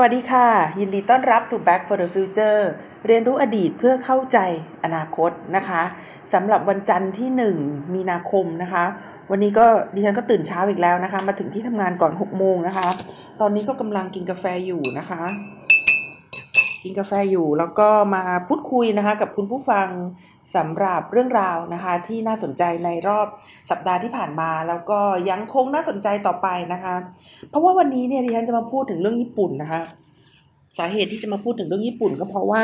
[0.00, 0.48] วัสดีค่ะ
[0.80, 2.60] ยินดีต้อนรับสู่ Back for the Future
[3.06, 4.38] เรียนรู้อดีตเพื่อเข้าใจ
[4.84, 5.82] อนาคตนะคะ
[6.34, 7.28] สำหรับวันจันทร์ที่
[7.62, 8.84] 1 มีนาคมนะคะ
[9.30, 12.88] วันนี้ก็ดิฉันก็ตื่นเช้าอีกแล้วนะคะ มาถึงที่ทำงานก่อน 6 โมงนะคะ
[13.40, 15.22] ตอนนี้ก็กำลังกินกาแฟอยู่นะคะ
[16.82, 19.88] กินกาแฟอยู่ แล้วก็มาพูดคุยนะคะ กับคุณผู้ฟัง
[20.56, 23.26] สำหรับเรื่องราวนะคะ ที่น่าสนใจในรอบ
[23.70, 26.94] สัปดาห์ที่ผ่านมา แล้วก็ยังคงน่าสนใจต่อไปนะคะ
[27.50, 29.82] เพราะว่าวันนี้เนี่ยดิฉันจะมาพูดถึงเรื่องญี่ปุ่นนะคะ
[30.78, 32.62] สาเหตุที่จะมาพูดถึงเรื่องญี่ปุ่นก็เพราะว่า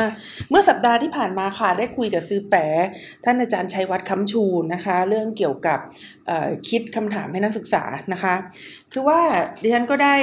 [0.49, 2.67] เมื่อสัปดาห์ที่ผ่านมาค่ะได้คุยกับซื้อแปะ
[3.23, 4.43] ท่านอาจารย์ชัยวัฒน์คำชู
[4.73, 5.79] นะคะ เรื่องเกี่ยวกับ
[6.69, 8.33] คิดคำถามให้นักศึกษานะคะ
[8.93, 9.21] คือว่า
[9.61, 10.15] ดิฉันก็ได้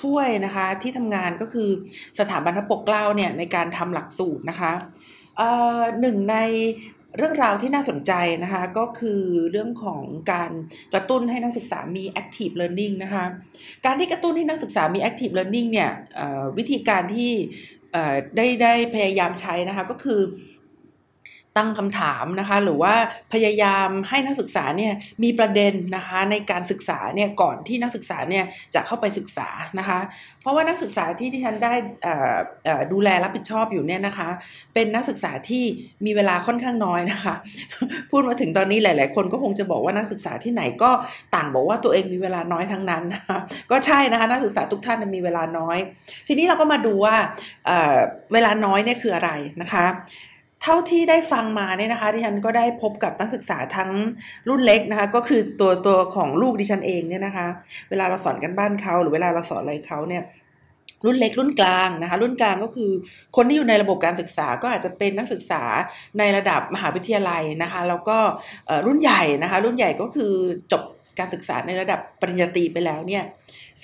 [0.00, 1.68] ช่วยนะคะที่ทำงานก็คือ
[2.18, 4.72] สถาบันพระปกเกล้าเนี่ยในการทำหลักสูตรนะคะ
[6.00, 6.36] หนึ่งใน
[7.16, 10.50] เรื่องราวที่น่าสนใจนะคะก็คือเรื่องของการ
[10.92, 13.24] กระตุ้นให้นักศึกษามี active learning นะคะ
[13.86, 15.90] การที่กระตุ้นให้นักศึกษามี active learning เนี่ย
[16.58, 17.32] วิธีการที่
[18.36, 20.20] ได้ได้พยายามใช้นะคะก็คือ
[21.60, 22.94] ตั้งคำถามนะคะ หรือว่า
[23.32, 28.44] พยายามให้นักศึกษาเนี่ยมีประเด็นนะคะในการศึกษาเนี่ยก่อนที่นักศึกษาเนี่ย
[28.74, 29.98] จะเข้าไปศึกษานะคะ
[30.42, 31.74] เพราะว่านักศึกษาที่ที่ฉันได้
[32.92, 34.28] ดูแลรับผิดชอบอยู่เนี่ยนะคะ
[34.74, 35.64] เป็นนักศึกษาที่
[36.06, 37.34] มีเวลาค่อนข้างน้อยนะคะ
[38.10, 40.90] พูดมาถึงตอนนี้หลาย ๆ คนก็คงจะบอกว่านักศึกษาที่ไหนก็
[41.34, 43.38] ต่างบอกว่าตัวเองมีเวลาน้อยทั้งนั้นนะคะ
[43.70, 45.78] ก็ใช่นะคะนักศึกษาทุกท่านมีเวลาน้อย
[46.26, 47.16] ทีนี้เราก็มาดูว่า
[48.32, 49.30] เวลาน้อยเนี่ยคืออะไร
[49.62, 49.86] นะคะ
[50.62, 53.90] เท่าที่ได้ฟังมาเนี่ยนะคะดิฉันก็ได้พบกับนักศึกษาทั้ง
[54.48, 57.46] รุ่นเล็กนะคะ ก็คือตัวตัวของลูกดิฉันเองเนี่ยนะคะ
[57.90, 60.24] เวลาเราสอนกันบ้านเขาหรือเวลาเราสอนอะไรเขาเนี่ย
[61.04, 62.90] รุ่นเล็กรุ่นกลางนะคะ รุ่นกลางก็คือ
[63.36, 65.62] คนที่อยู่ในระบบการศึกษาก็อาจจะเป็นนักศึกษา
[66.18, 68.18] ในระดับมหาวิทยาลัยนะคะ แล้วก็
[68.86, 70.32] รุ่นใหญ่นะคะ รุ่นใหญ่ก็คือ
[70.72, 70.82] จบ
[71.18, 73.24] การศึกษาในระดับปริญญาตรีไปแล้วเนี่ย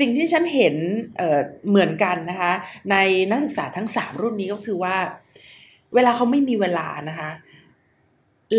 [0.01, 0.75] สิ่งที่ฉันเห็น
[1.17, 2.53] เเหมือนกันนะคะ
[2.91, 2.97] ใน
[3.31, 4.97] นักศึกษาทั้ง 3 รุ่นนี้ก็คือว่า
[5.97, 7.31] เวลาเขาไม่มีเวลานะคะ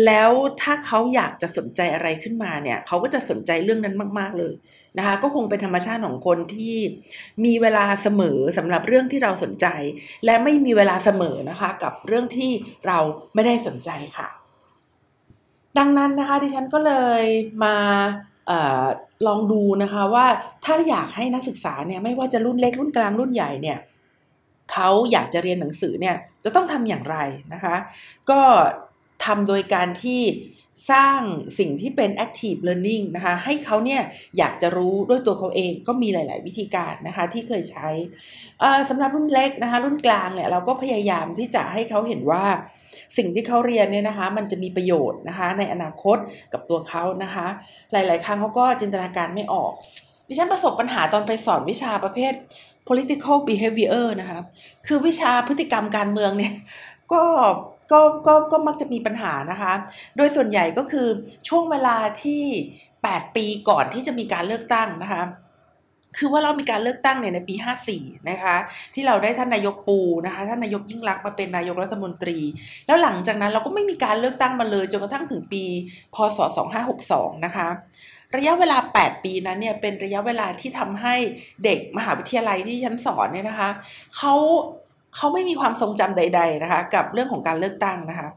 [0.06, 0.30] แล้ว
[0.62, 4.54] ถ้าเขาอยากจะสนใจอะไรขึ้นมาเนี่ยเขาก็จะสนใจเรื่องนั้นมาก ๆเลย
[4.98, 6.76] นะคะ ก็คงเป็นธรรมชาติของคนที่
[7.44, 9.66] มีเวลาเสมอสำหรับเรื่องที่เราสนใจ
[10.24, 12.50] และไม่มีเวลาเสมอนะคะ กับเรื่องที่
[12.86, 12.98] เรา
[13.34, 14.28] ไม่ได้สนใจค่ะ
[15.78, 17.24] ดังนั้นนะคะดิฉันก็เลย
[17.64, 17.76] มา
[18.50, 18.52] อ
[19.26, 20.26] ลองดูนะคะว่า
[20.64, 23.78] ถ้าอยากให้นักศึกษาเนี่ยไม่ว่าจะรุ่นเล็กรุ่นกลางรุ่นใหญ่เนี่ย
[24.72, 27.16] เขาอยากจะเรียนหนังสือเนี่ยจะต้องทำอย่างไร
[27.52, 27.76] นะคะ
[28.30, 28.40] ก็
[29.24, 30.22] ทำโดยการที่
[30.90, 31.20] สร้าง
[31.58, 34.02] สิ่งที่เป็น active learning นะคะให้เขาเนี่ย
[34.38, 37.88] อยากจะรู้ด้วยตัวเขาเองก็มีหลาย ๆ วิธีการนะคะที่เคยใช้
[38.90, 42.44] สำหรับรุ่นเล็กนะคะรุ่นกลางเนี่ยเราก็พยายามที่จะให้เขาเห็นว่า
[43.16, 46.18] สิ่งที่เขาเรียนเนี่ยนะคะมันจะมีประโยชน์นะคะในอนาคต
[46.52, 47.46] กับตัวเขานะคะ
[47.92, 49.72] หลาย ๆ ครั้งเขาก็จินตนาการไม่ออก
[50.28, 52.32] ดิฉันประสบปัญหาตอนไปสอนวิชาประเภท
[52.88, 54.40] political behavior นะคะ
[54.86, 56.54] คือวิชาพฤติกรรมการเมืองเนี่ย
[57.12, 57.22] ก็
[57.92, 59.72] ก็ก็ก็มักจะมีปัญหานะคะ
[60.16, 61.08] โดยส่วนใหญ่ก็คือ
[61.48, 62.42] ช่วงเวลาที่
[62.88, 65.22] 8 ปีก่อนที่จะมีการเลือกตั้งนะคะ
[66.18, 67.54] คือว่าเรามีการเลือกตั้งเนี่ยในปี
[67.90, 68.56] 54 นะคะ
[68.94, 72.38] ที่เราได้ท่านนายกปูนะคะ ท่านนายกยิ่งรักมาเป็นนายกรัฐมนตรี
[72.86, 75.64] แล้วหลังจากนั้นเราก็ไม่มีการเลือกตั้งมาเลยจนกระทั่งถึงปี
[76.14, 76.38] พศ
[76.92, 77.68] 2562 นะคะ
[78.36, 81.14] ระยะเวลา 8 ปีนั้นเนี่ยเป็นระยะเวลาที่ทำให้
[81.64, 83.70] เด็กมหาวิทยาลัยที่ฉันสอนเนี่ยนะคะ
[84.16, 84.34] เขา
[85.16, 88.28] เขาไม่มีความทรงจำใด ๆนะคะ กับเรื่องของการเลือกตั้งนะคะ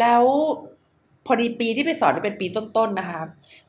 [0.00, 0.22] แล้ว
[1.26, 3.20] พอดีปีที่ไปสอนเป็นปีต้นๆนะคะ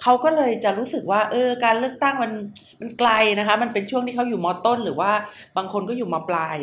[0.01, 2.31] เขาก็เลยจะรู้สึกว่าเออการเลือกตั้งมัน
[2.79, 5.11] มันไกลนะคะ มันเป็นช่วงที่เขาอยู่มอต้น หรือว่า
[5.57, 6.57] บางคนก็อยู่มปลาย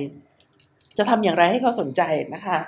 [0.99, 2.03] จะทำอย่างไรให้เขาสนใจ
[2.35, 2.59] นะคะ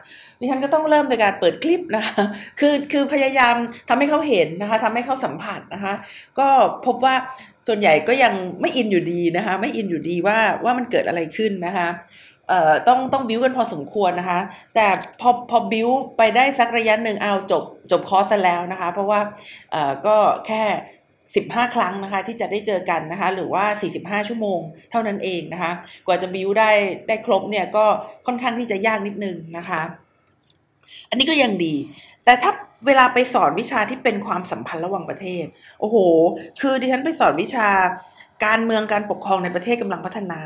[0.41, 2.22] ดิฉันก็ต้องเริ่มในการเปิดคลิปนะคะ
[2.60, 3.54] คือคือพยายาม
[3.88, 5.94] ทำให้เขาเห็นนะคะทำให้เขาสัมผัสนะคะ
[6.38, 6.49] ก็
[6.87, 7.14] พบว่า
[7.67, 11.88] ส่วนใหญ่ก็ยังไม่อินอยู่ดีนะคะ ไม่อินอยู่ดีว่าว่ามันเกิดอะไรขึ้นนะคะ
[12.49, 14.40] เอ่อต้องต้องบิวกันพอสมควรนะคะ
[14.75, 14.87] แต่
[15.20, 15.88] พอพอบิว
[16.19, 19.20] ไปได้สักระยะหนึ่งเอาจบจบคอร์สแล้วนะคะ เพราะว่า
[19.73, 20.64] เอ่อก็แค่
[21.19, 23.64] 15 ครั้งนะคะที่จะได้เจอกันนะคะหรือว่า
[24.20, 24.61] 45 ชั่วโมง
[24.91, 25.73] เท่านั้นเองนะคะ
[26.06, 26.70] กว่าจะบิวได้
[27.08, 27.87] ได้ครบเนี่ยก็
[28.26, 29.82] ค่อนข้างที่จะยากนิดนึงนะคะ
[31.08, 31.75] อันนี้ก็ยังดี
[32.25, 32.52] แต่ถ้า
[32.87, 35.44] เวลาไปสอนวิชาที่เป็นความสัมพันธ์ระหว่างประเทศ
[35.81, 35.96] โอ้โห
[36.60, 37.69] คือดิฉันไปสอนวิชา
[38.44, 40.40] การเมืองการปกครองในประเทศกำลังพัฒนา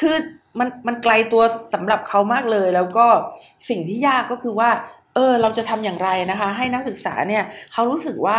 [0.00, 0.16] คือ
[0.58, 1.42] มันมันไกลตัว
[1.74, 3.06] สำหรับเขามากเลย แล้วก็
[3.68, 4.70] สิ่งที่ยากก็คือว่า
[5.14, 8.38] เออ เราจะทำอย่างไรนะคะ ให้นักศึกษาเนี่ยเขารู้สึกว่า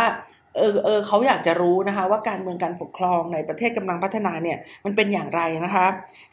[0.56, 5.86] เออเออเขาอยากจะรู้นะคะว่าการเมืองการปกครองในประเทศกำลังพัฒนาเนี่ยมันเป็นอย่างไรนะคะ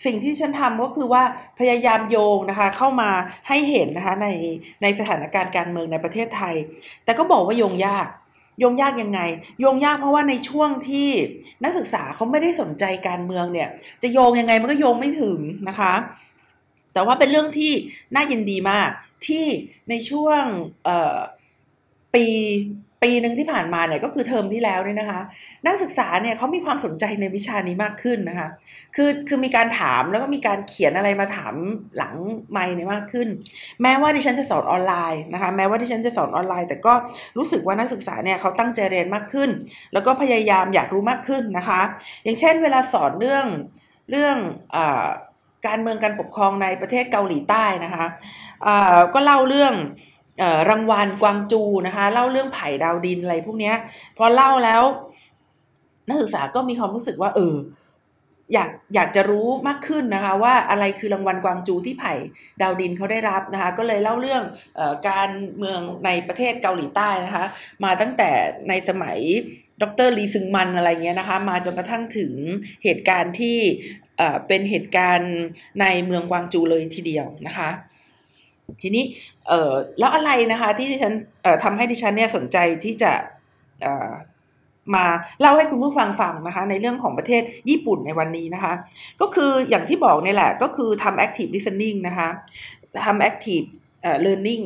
[0.05, 1.23] สิ่งที่ฉันทำก็คือว่า
[1.59, 3.11] พยายามโยงนะคะเข้ามา
[3.47, 4.27] ให้เห็นนะคะใน
[4.81, 6.55] ในสถานการณ์การเมืองในประเทศไทย
[7.05, 8.07] แต่ก็บอกว่าโยงยาก
[8.59, 9.21] โยงยากยังไง
[9.59, 11.09] โยงยากเพราะว่าในช่วงที่
[11.63, 13.69] นักศึกษาเขาไม่ได้สนใจการเมืองเนี่ย
[14.03, 15.93] จะโยงยังไงมันก็โยงไม่ถึงนะคะ
[16.93, 17.73] แต่ว่าเป็นเรื่องที่
[18.15, 18.89] น่ายินดีมาก
[19.27, 19.45] ที่
[19.89, 20.43] ในช่วง
[22.15, 22.25] ปี
[23.03, 25.21] ปีหนึ่งที่ผ่านมาเนี่ยก็คือเทอมที่แล้วเนี่ยนะคะ
[25.65, 28.47] นักศึกษาเนี่ยเขามีความสนใจในวิชานี้มากขึ้นนะคะ
[28.95, 31.53] คือคือมีการถามแล้วก็มีการเขียนอะไรมาถาม
[31.97, 32.15] หลัง
[32.51, 33.27] ไม่เนี่ยมากขึ้น
[33.81, 36.93] แม้ว่าดิฉันจะสอนออนไลน์นะคะ แม้ว่าดิฉันจะสอนออนไลน์ แต่ก็
[37.37, 39.49] รู้สึกว่านักศึกษาเนี่ยเขาตั้งใจเรียนมากขึ้น
[39.93, 41.81] แล้วก็พยายามอยากรู้มากขึ้นนะคะ
[42.23, 43.45] อย่างเช่น เวลาสอนเรื่อง
[44.11, 44.37] เรื่อง
[44.75, 44.77] อ
[45.67, 48.05] การเมืองการปกครองในประเทศเกาหลีใต้นะคะ
[49.13, 49.73] ก็เล่าเรื่อง
[50.69, 53.73] รางวัลกวางจูนะคะ เล่าเรื่องไผ่ดาวดินอะไรพวกนี้
[54.17, 54.83] พอเล่าแล้ว
[56.07, 57.55] นักศึกษาก็มีความรู้สึกว่า เออ
[58.53, 62.13] อยากอยากจะรู้มากขึ้นนะคะ ว่าอะไรคือรางวัลกวางจูที่ไผ่
[62.61, 64.43] ดาวดินเขาได้รับนะคะ ก็เลยเล่าเรื่อง
[64.79, 67.45] อการเมืองในประเทศเกาหลีใต้นะคะ
[67.83, 68.31] มาตั้งแต่
[68.69, 69.17] ในสมัย
[69.81, 72.33] ดรลีซึงมันอะไรเงี้ยนะคะ มาจนกระทั่งถึง
[72.83, 73.57] เหตุการณ์ที่
[74.47, 75.33] เป็นเหตุการณ์
[75.81, 77.69] ในเมืองกวางจูเลยทีเดียวนะคะ
[78.81, 79.03] ทีนี้
[79.47, 83.11] เออแล้วอะไรนะคะที่ฉันเอ่อทำให้ดิฉันเนี่ยสนใจที่จะ
[83.81, 84.11] เอ่อ
[84.95, 85.05] มา
[85.41, 88.73] เล่าให้คุณผู้ฟังฟังนะคะ ในเรื่องของประเทศญี่ปุ่นในวันนี้นะคะ
[89.21, 92.29] ก็คืออย่างที่บอกนี่แหละก็คือทำ active listening นะคะ
[93.05, 93.67] ทำ active
[94.25, 94.63] learning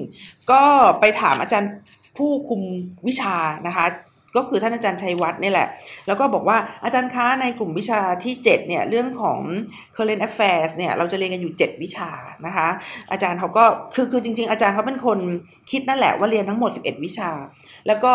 [0.51, 0.61] ก็
[0.99, 1.71] ไปถามอาจารย์
[2.17, 2.61] ผู้คุม
[3.07, 3.37] วิชา
[3.67, 3.85] นะคะ
[4.35, 5.67] ก็คือท่านอาจารย์ชัยวัฒน์นี่แหละ
[6.07, 9.39] แล้วก็บอกว่าอาจารย์คะในกลุ่มวิชาที่ 7 เนี่ย เรื่องของ
[9.95, 12.11] current affairs เนี่ย เราจะเรียนกันอยู่ 7 วิชา
[12.45, 12.67] นะคะ
[13.11, 15.19] อาจารย์เขาก็คือคือจริง ๆ อาจารย์เขาเป็นคน
[15.71, 17.31] คิดนั่นแหละว่าเรียนทั้งหมด 11 วิชา
[17.87, 18.11] แล้วก็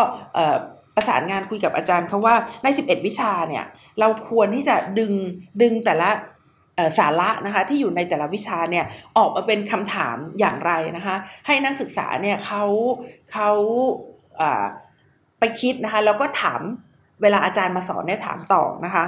[0.95, 3.63] ประสานงานคุยกับอาจารย์เขาว่าใน 11 วิชาเนี่ย
[3.99, 5.13] เราควรที่จะดึง
[5.61, 6.09] ดึงแต่ละ
[6.99, 8.85] สาระนะคะที่อยู่ในแต่ละวิชาเนี่ย
[9.17, 11.15] ออกมาเป็นคำถามอย่างไรนะคะ
[11.47, 12.63] ให้นักศึกษาเนี่ยเขา
[13.31, 13.49] เขา
[15.39, 16.61] ไปคิดนะคะแล้วก็ถาม
[17.21, 19.05] เวลาอาจารย์มาสอนเนี่ยถามต่อนะคะ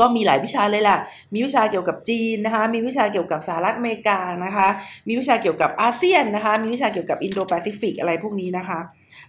[0.00, 0.96] ก็มีหลายวิชาเลยล่ะ
[1.32, 4.68] มีวิชาเกี่ยวกับจีนนะคะ มีวิชาเกี่ยวกับสหรัฐอเมริกานะคะ
[5.08, 8.78] มีวิชาเกี่ยวกับอาเซียนนะคะ มีวิชาเกี่ยวกับอินโดแปซิฟิกอะไรพวกนี้นะคะ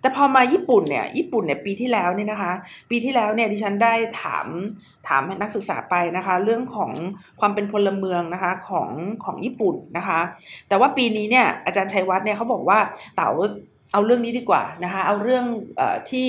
[0.01, 2.53] แต่พอมาญี่ปุ่นเนี่ย ญี่ปุ่นเนี่ยปีที่แล้วเนี่ยนะคะ
[2.89, 4.47] ปีที่แล้วเนี่ยดิฉันได้ถาม
[5.07, 6.91] ถามนักศึกษาไปนะคะ เรื่องของ
[7.39, 8.89] ความเป็นพลเมืองนะคะของ
[9.25, 10.19] ของญี่ปุ่นนะคะ
[10.67, 12.79] แต่ว่าปีนี้เนี่ยอาจารย์ชัยวัฒน์เนี่ยเขาบอกว่า
[13.15, 13.29] เต๋า
[13.91, 15.45] เอาเรื่องนี้ดีกว่านะคะเอาเรื่องเอ่
[15.79, 16.27] อที่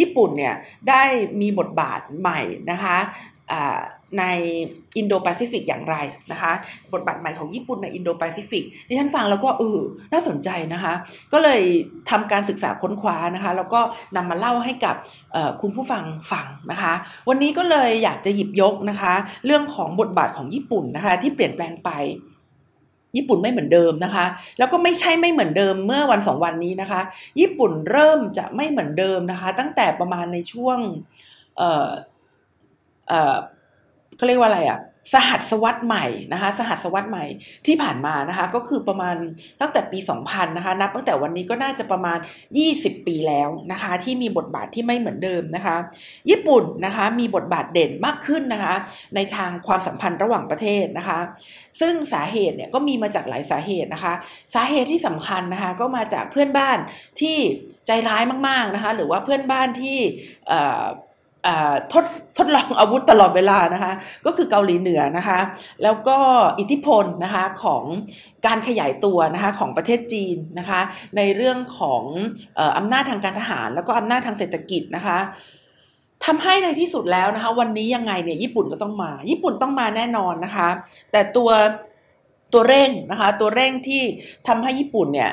[0.00, 0.54] ญี่ปุ่นเนี่ย
[0.88, 1.02] ได้
[1.40, 2.40] มีบทบาทใหม่
[2.70, 2.96] นะคะ
[4.18, 4.24] ใน
[4.98, 5.96] อินโดแปซิฟิกอย่างไร
[6.32, 6.52] นะคะ
[6.92, 9.78] บทบาทใหม่ของญี่ปุ่นในอินโดแปซิฟิกที่ฉันฟังแล้วก็เออ
[10.12, 10.92] น่าสนใจนะคะ
[11.32, 11.60] ก็เลย
[12.10, 13.80] ทำการศึกษาค้นคว้านะคะ แล้วก็
[14.16, 14.94] นำมาเล่าให้กับ
[15.62, 16.92] คุณผู้ฟังฟังนะคะ
[17.28, 19.12] วันนี้ก็เลยอยากจะหยิบยกนะคะ
[19.46, 21.90] เรื่องของบทบาทของญี่ปุ่นนะคะ ที่เปลี่ยนแปลงไป
[23.16, 24.26] ญี่ปุ่นไม่เหมือนเดิมนะคะ
[24.58, 27.00] แล้วก็ไม่ใช่ไม่เหมือนเดิมเมื่อวันสองวันนี้นะคะ
[27.40, 30.78] ญี่ปุ่นเริ่มจะไม่เหมือนเดิมนะคะ ตั้งแต่ประมาณในช่วง
[31.56, 31.90] เอ่อ
[33.08, 33.36] เอ่อ
[34.16, 34.78] เขาเรียกว่าอะไรอะ่ะ
[35.14, 37.24] สหัสวรรษใหม่นะคะสหัสวรรษใหม่
[37.66, 39.16] ที่ผ่านมานะคะก็คือประมาณ
[39.60, 39.98] ตั้งแต่ปี
[40.28, 42.18] 2000นะคะนับตั้งแต่วันนี้ก็น่าจะประมาณ
[42.62, 45.76] 20 ปีแล้วนะคะที่มีบทบาทที่ไม่เหมือนเดิมนะคะ
[46.30, 48.74] ญี่ปุ่นนะคะมีบทบาทเด่นมากขึ้นนะคะ
[49.14, 51.18] ในทางความสัมพันธ์ระหว่างประเทศนะคะ
[51.80, 54.14] ซึ่งสาเหตุเนี่ยก็มีมาจากหลายสาเหตุนะคะ
[54.54, 56.78] สาเหตุที่สำคัญนะคะก็มาจากเพื่อนบ้าน
[57.20, 57.36] ที่
[57.86, 59.98] ใจร้ายมากๆนะคะหรือว่าเพื่อนบ้านที่
[61.92, 62.04] ทด
[62.38, 63.92] ทดลองอาวุธตลอดเวลานะคะ
[64.26, 65.38] ก็คือเกาหลีเหนือนะคะ
[65.82, 66.18] แล้วก็
[66.58, 67.84] อิทธิพลนะคะของ
[68.46, 70.80] การขยายตัวนะคะของประเทศจีนนะคะ
[71.16, 72.02] ในเรื่องของ
[72.76, 75.18] อำนาจทางการทหาร แล้วก็อำนาจทางเศรษฐกิจนะคะ
[76.26, 80.68] ทำให้ในที่สุดแล้วนะคะวันนี้ยังไงเนี่ยญี่ปุ่นก็ต้องมา ญี่ปุ่นต้องมาแน่นอนนะคะ
[81.12, 81.50] แต่ตัว
[82.52, 84.02] ตัวเร่งนะคะตัวเร่งที่
[84.48, 85.30] ทำให้ญี่ปุ่นเนี่ย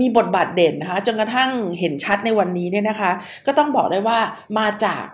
[0.00, 3.10] มีบทบาทเด่นนะคะจนกระทั่งเห็นชัดในวันนี้เนี่ยนะคะ
[3.46, 4.18] ก็ต้องบอกได้ว่า
[4.58, 5.04] มาจาก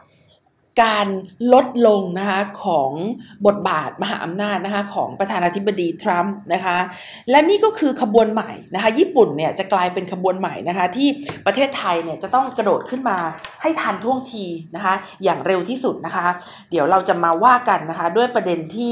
[0.83, 1.07] การ
[1.53, 2.91] ลดลงนะคะของ
[3.47, 6.77] บทบาทมหาอำนาจนะคะของประธานาธิบดีทรัมป์นะคะ
[7.31, 11.09] และนี่ก็คือขบวนใหม่นะคะญี่ปุ่นเนี่ยจะกลายเป็นขบวนใหม่นะคะที่
[11.47, 13.19] ประเทศไทยเนี่ยจะต้องกระโดดขึ้นมา
[13.63, 14.45] ให้ทันท่วงที
[14.77, 16.27] นะคะอย่างเร็วที่สุดนะคะ
[16.71, 18.91] เดี๋ยวเราจะมาว่ากันนะคะด้วยประเด็นที่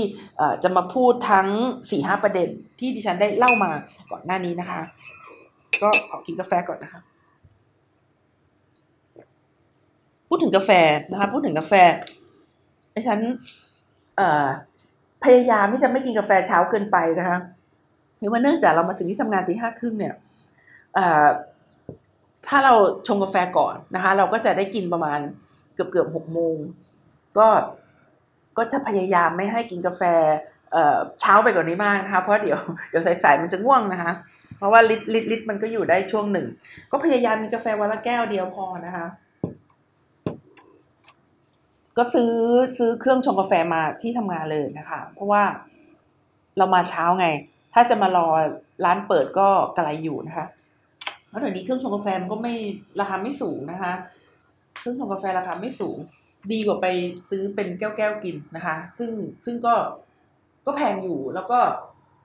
[0.62, 1.48] จะมาพูดทั้ง
[1.86, 3.70] 4-5 ประเด็นที่ดิฉันได้เล่ามา
[4.10, 4.80] ก่อนหน้านี้นะคะ
[5.82, 7.00] ก็ขอกินกาแฟก่อนนะคะ
[10.30, 10.70] พูดถึงกาแฟ
[11.10, 11.74] นะคะพูดถึงกาแฟ
[12.92, 13.18] ไอ้ฉัน
[15.24, 17.38] พยายามที่จะไม่กินกาแฟเช้าเกินไปนะคะ
[18.18, 20.14] เห็นว่าเนื่องจากเรามาถึงที่ทำงานตีห้าครึ่งเนี่ย
[22.46, 22.74] ถ้าเรา
[23.06, 25.20] ชงกาแฟก่อนนะคะ เราก็จะได้กินประมาณ
[25.74, 26.56] เกือบเกือบหกโมง
[27.38, 27.48] ก็
[28.58, 30.02] ก็จะพยายามไม่ให้กินกาแฟ
[31.20, 32.58] เช้าไปกว่านี้มากนะคะเพราะเดี๋ยว
[32.90, 34.12] เดี๋ยวสายๆมันจะง่วงนะคะ
[34.56, 36.46] เพราะว่าลิตลิตรลิตรมันก็อยู่ได้ช่วงหนึ่ง
[36.90, 39.06] ก็พยายามมีกาแฟวันละแก้วเดียวพอนะคะ
[42.00, 42.32] ก็ซื้อ
[42.78, 45.42] ซื้อเครื่องชงกาแฟมาที่ทำงานเลยนะคะ เพราะว่า
[46.58, 47.26] เรามาเช้าไง
[47.74, 48.28] ถ้าจะมารอ
[48.84, 50.46] ร้านเปิดก็กระไรอยู่นะคะ
[51.28, 52.54] แล้วเดี๋ยวนี้เครื่องชงกาแฟมันก็ไม่
[53.00, 53.92] ราคาไม่สูงนะคะ
[54.78, 55.98] เครื่องชงกาแฟราคาไม่สูง
[56.52, 56.86] ดีกว่าไป
[57.30, 59.10] ซื้อเป็นแก้วๆกินนะคะ ซึ่ง
[59.44, 59.74] ซึ่งก็
[60.66, 61.60] ก็แพงอยู่แล้วก็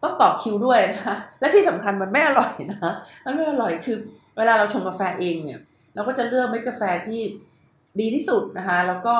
[0.03, 2.94] ต้องต่อคิวด้วยนะคะและที่สำคัญมันไม่อร่อยนะ
[3.25, 3.98] มันไม่อร่อยคือ
[4.38, 5.60] เวลาเราชงกาแฟเองเนี่ย
[5.96, 7.22] เราก็จะเลือกเม็ดกาแฟที่
[8.00, 9.15] ดีที่สุดนะคะ แล้วก็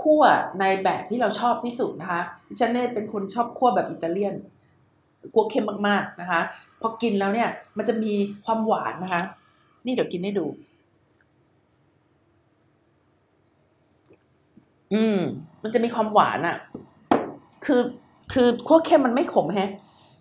[0.00, 0.22] คั่ว
[0.60, 4.34] ในแบบที่เราชอบที่สุดนะคะดิฉันเนี่ยเป็นคนชอบคั่วแบบอิตาเลียน
[5.34, 6.40] คั่วเค็มมากๆนะคะ
[6.80, 8.12] พอกินแล้วเนี่ยมันจะมี
[8.44, 9.22] ความหวานนะคะ
[9.86, 10.46] นี่เดี๋ยวกินให้ดู
[14.92, 15.18] อืม
[15.62, 16.56] มันจะมีความหวานอะ่ะ
[17.64, 17.82] คือ
[18.32, 19.70] คือคั่วเข้มมันไม่ขมแฮะ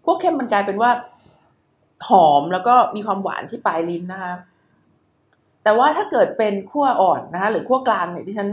[0.04, 0.92] คั่วเข้มมันกลายเป็นว่า
[2.08, 4.34] หอมแล้วก็มีความหวานที่ปลายลิ้นนะคะ
[5.64, 8.50] แต่ว่าถ้าเกิดเป็นคั่วอ่อนนะคะ หรือคั่วกลางเนี่ยดิฉัน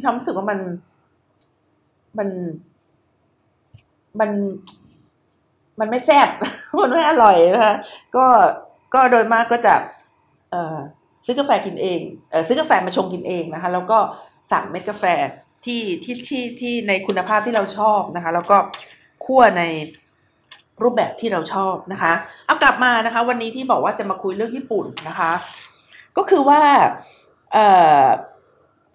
[0.00, 0.58] มีความรู้สึกว่ามัน
[2.18, 2.28] มัน
[4.20, 4.30] มัน
[5.80, 6.28] มันไม่แซ่บ
[6.82, 7.74] มันไม่อร่อยนะคะ
[8.16, 8.26] ก็
[8.94, 9.74] ก็โดยมากก็จะ
[10.50, 10.78] เอ่อ
[11.24, 13.98] ซื้อกาแฟกินเองเออซื้อกาแฟมาชงกินเองนะคะ แล้วก็
[14.52, 15.04] สั่งเม็ดกาแฟ
[15.64, 18.56] ที่ที่ที่ที่ในคุณภาพที่เราชอบนะคะ แล้วก็
[19.24, 19.62] คั่วใน
[20.82, 22.12] รูปแบบที่เราชอบนะคะ
[22.46, 25.32] เอากลับมานะคะ วันนี้ที่บอกว่าจะมาคุยเรื่องญี่ปุ่นนะคะ
[26.16, 26.60] ก็คือว่า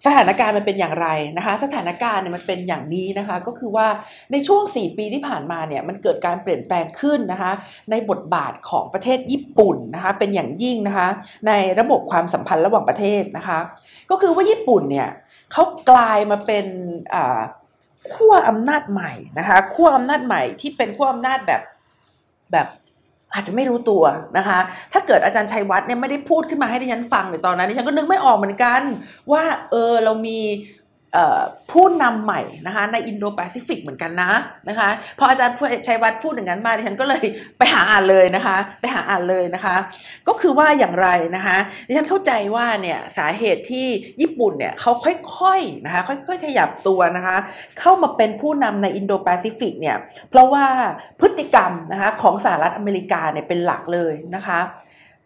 [0.04, 3.86] สถานการณ์มันเป็นอย่างไรนะคะ สถานการณ์เนี่ยมันเป็นอย่างนี้นะคะ ก็คือว่า
[4.32, 7.52] ในช่วง 4 ปีที่ผ่านมาเนี่ยมันเกิดการเปลี่ยนแปลงขึ้นนะคะ
[7.90, 11.08] ในบทบาทของประเทศญี่ปุ่นนะคะ เป็นอย่างยิ่งนะคะ
[11.46, 13.58] ในระบบความสัมพันธ์ระหว่างประเทศนะคะ
[14.10, 15.08] ก็คือว่าญี่ปุ่นเนี่ย
[15.52, 16.66] เขากลายมาเป็น
[18.12, 21.62] ขั้วอำนาจใหม่นะคะขั้วอำนาจใหม่ที่เป็นขั้วอำนาจแบบ
[22.52, 22.68] แบบ
[23.34, 24.02] อาจจะไม่รู้ตัว
[24.36, 24.58] นะคะ
[24.92, 28.82] ถ้าเกิดอาจารย์ชัยวัฒน์เนี่ยไม่ได้พูดขึ้นมาให้ดิฉันฟังในตอนนั้นดิฉันก็นึกไม่ออกเหมือนกัน
[29.32, 30.38] ว่าเออเรามี
[31.72, 34.32] ผู้นำใหม่นะคะในอินโดแปซิฟิกเหมือนกันนะ
[34.68, 35.56] นะคะพออาจารย์
[35.86, 37.24] ชัยวัฒน์พูดอย่างนั้นมาดิฉันก็เลย
[37.58, 39.76] ไปหาอ่านเลยนะคะไปหาอ่านเลยนะคะ
[40.28, 41.56] ก็คือว่าอย่างไรนะคะ
[41.86, 43.86] ดิฉันเข้าใจว่าเนี่ยสาเหตุที่
[44.20, 47.36] ญี่ปุ่นเนี่ยเขาค่อยๆนะคะค่อยๆขยับตัวนะคะ
[47.80, 49.96] เข้ามาเป็นผู้นำในอินโดแปซิฟิกเนี่ย
[50.30, 50.66] เพราะว่า
[51.20, 54.60] พฤติกรรมนะคะของสหรัฐอเมริกาเนี่ยเป็นหลักเลยนะคะ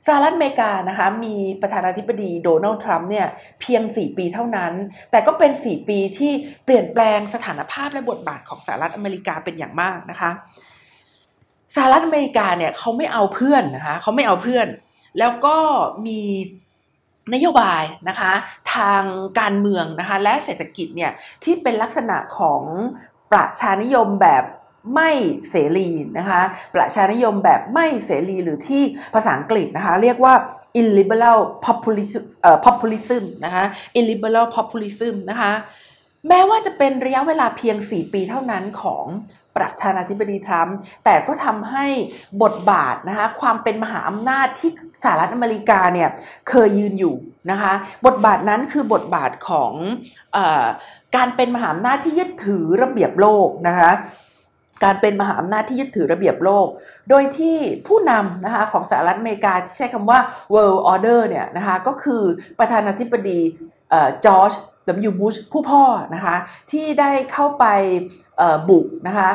[0.07, 3.27] สหรัฐอเมริกานะคะมีประธานาธิบดีโดนัลด์ทรัมป์เนี่ย
[3.61, 4.73] เพียง 4 ปีเท่านั้น
[5.11, 6.33] แต่ก็เป็น 4 ปีที่
[6.65, 10.31] เปลี่ยนแปลงสถานภาพและบทบาทของสหรัฐอเมริกาเป็นอย่างมากนะคะ
[11.75, 14.67] สหรัฐอเมริกาเนี่ยเขาไม่เอาเพื่อนนะคะเขาไม่เอาเพื่อน
[15.19, 15.57] แล้วก็
[16.07, 16.21] มี
[17.35, 18.33] นโยบายนะคะ
[18.75, 19.03] ทาง
[19.41, 21.13] การเมืองนะคะและเศรษฐกิจเนี่ย
[21.45, 22.63] ที่เป็นลักษณะของ
[23.33, 24.45] ประชานิยมแบบ
[24.95, 25.11] ไม่
[25.51, 26.43] เสรีนะคะ
[26.75, 28.83] ประชานิยมแบบไม่เสรีหรือที่
[29.15, 30.35] ภาษาอังกฤษนะคะเรียกว่า
[30.81, 33.65] illiberal populism เอ่อ populism นะคะ
[33.99, 35.53] illiberal populism นะคะ
[36.29, 39.07] แม้ว่าจะเป็นระยะเวลาเพียง 4 ปีเท่านั้นของ
[39.57, 41.87] ประธานาธิบดีทรัมป์แต่ก็ทำให้
[42.43, 44.71] บทบาทนะคะความเป็นมหาอำนาจที่
[45.05, 46.09] สหรัฐอเมริกาเนี่ย
[46.49, 47.15] เคยยืนอยู่
[47.51, 47.73] นะคะ
[48.07, 49.73] บทบาทนั้นคือบทบาทของ
[50.37, 50.39] อ
[51.17, 53.91] การเป็นมหาอำนาจที่ยึดถือระเบียบโลกนะคะ
[54.85, 56.67] การเป็นมหาอำนาจที่ยึดถือระเบียบโลก
[57.11, 57.57] โดยที่
[57.87, 60.19] ผู้นำนะคะของสหรัฐอเมริกาที่ใช้คำว่า
[60.55, 62.23] world order เนี่ยนะคะก็คือ
[62.59, 63.41] ประธานาธิบดี
[64.25, 64.53] จอร์จ
[65.09, 65.13] W.
[65.21, 65.85] Bush ผู้พ่อ
[66.15, 66.37] นะคะ
[66.73, 67.67] ที่ได้เข้าไป
[68.69, 69.31] บุกนะคะ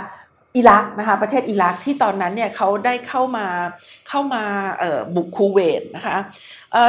[0.55, 3.45] อิรักนะคะประเทศอิรักที่ตอนนั้นเนี่ยเขาได้เข้ามา
[4.09, 4.43] เข้ามา
[5.15, 6.17] บุกคูเวตนะคะ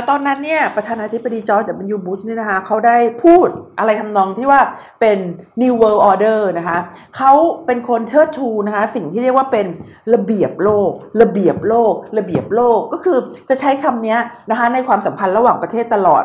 [0.08, 1.98] ตอนนั้นเนี่ยประธานาธิบดีจอร์จ W.
[2.06, 4.60] Bush นี่นะคะเขาได้พูดอะไรทำนองที่ว่า
[5.00, 5.18] เป็น
[5.62, 6.78] New World Order นะคะ
[7.16, 7.32] เขา
[7.66, 9.66] เป็นคนเชิดชูนะคะสิ่งที่เรียกว่าเป็น
[10.14, 10.90] ระเบียบโลก
[11.22, 13.18] ระเบียบโลก ระเบียบโลกก็คือ
[13.48, 14.16] จะใช้คำนี้
[14.50, 16.24] นะคะในความสัมพันธ์ระหว่างประเทศตลอด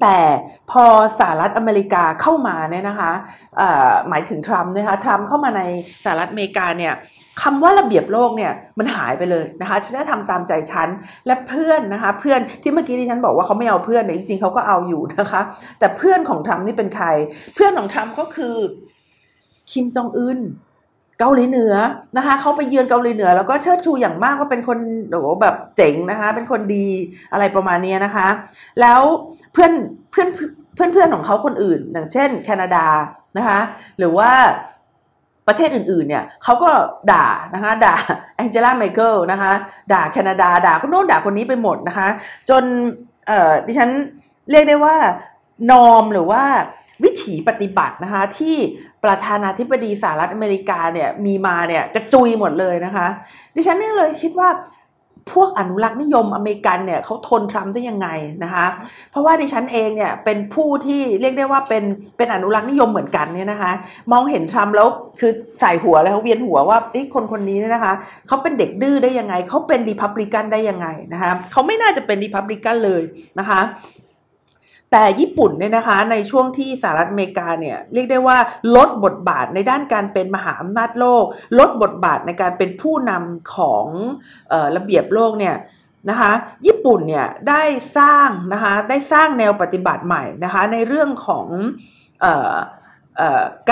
[0.00, 0.18] แต่
[0.70, 0.84] พอ
[1.18, 3.12] สหรัฐอเมริกาเข้ามาเนี่ยนะคะ
[4.08, 5.62] หมายถึงทรัมป์นะคะทรัมป์เข้ามาใน
[6.04, 6.94] สหรัฐอเมริกาเนี่ย
[7.42, 10.88] คำว่าระเบียบโลกเนี่ยมันหายไปเลยนะคะฉันจะทำตามใจฉัน
[11.26, 15.40] และเพื่อนนะคะเพื่อนที่เมื่อกี้ที่ฉันบอกว่าเขาไม่เอาเพื่อนเนี่ยจริงๆเขาก็เอาอยู่นะคะ
[15.78, 17.06] แต่เพื่อนของทรัมป์นี่เป็นใคร
[17.54, 18.54] เพื่อนของทรัมป์ก็คือ
[19.70, 20.40] คิมจองอึน
[21.20, 21.74] เกาหลีเหนือ
[22.16, 24.78] นะคะเขาไปเยือนเกาหลีเหนือ แล้วก็เชิดชูอย่างมากว่าเป็นคน
[25.10, 26.86] โอ้แบบเจ๋งนะคะเป็นคนดี
[27.32, 28.28] อะไรประมาณนี้นะคะ
[28.80, 29.00] แล้ว
[29.58, 29.72] พื่อน
[30.10, 30.28] เพื่อน
[30.74, 32.86] เพื่อนเพื่อนของเขาคนอื่น อย่างเช่น แคนาดา
[33.38, 33.60] นะคะ
[33.98, 34.30] หรือว่า
[35.48, 36.70] ประเทศอื่นๆเนี่ยเขาก็
[37.12, 37.94] ด่านะคะด่า
[38.36, 39.52] แองเจล่าไมเคิลนะคะ
[39.92, 42.08] ด่าแคนาดาด่าคนโน้นด่าคนนี้ไปหมดนะคะ
[42.50, 42.64] จน
[43.26, 43.90] เอ่อดิฉัน
[44.50, 44.96] เรียกได้ว่า
[45.70, 46.42] นอมหรือว่า
[47.04, 48.56] วิถีปฏิบัตินะคะที่
[49.04, 53.06] ประธานาธิบดีสหรัฐอเมริกาเนี่ยมีมาเนี่ยกระจุยหมดเลยนะคะ
[53.54, 54.48] ดิฉันเนี่ยเลยคิดว่า
[55.34, 58.08] พวกอนุรักษ์นิยมอเมริกันเนี่ยเขาทนทรัมป์ได้ยังไง
[58.44, 58.66] นะคะ
[59.10, 61.84] เพราะว่าดิฉันเองเนี่ยเป็นผู้ที่เรียกได้ว่าเป็น
[62.16, 63.72] เป็นอนุรักษ์นิยมเหมือนกันเนี่ยนะคะ
[64.12, 64.88] มองเห็นทรัมป์แล้ว
[65.20, 67.94] คือใส่หัวแล้วเวียนหัวว่าไอ้คนคนนี้เนี่ยนะคะ
[68.26, 73.02] เขาเป็นเด็กดื้อได้ยังไงเขาเป็นดีพับลิกันได้ยังไงนะคะเขาไม่น่าจะเป็นดีพับลิกันเลย
[73.38, 73.60] นะคะ
[74.92, 78.38] แต่ญี่ปุ่นเนี่ยนะคะในช่วงที่สหรัฐอเมริกาเนี่ยเรียกได้ว่า
[78.76, 81.24] ลดบทบาทในด้านการเป็นมหาอำนาจโลก
[81.58, 83.86] ลดบทบาทในการเป็นผู้นำของ
[84.52, 85.56] ออระเบียบโลกเนี่ย
[86.10, 86.32] นะคะ
[86.66, 87.62] ญี่ปุ่นเนี่ยได้
[87.98, 91.46] สร้างนะคะได้สร้างแนวปฏิบัติใหม่นะคะในเรื่องของ
[92.24, 92.54] ออ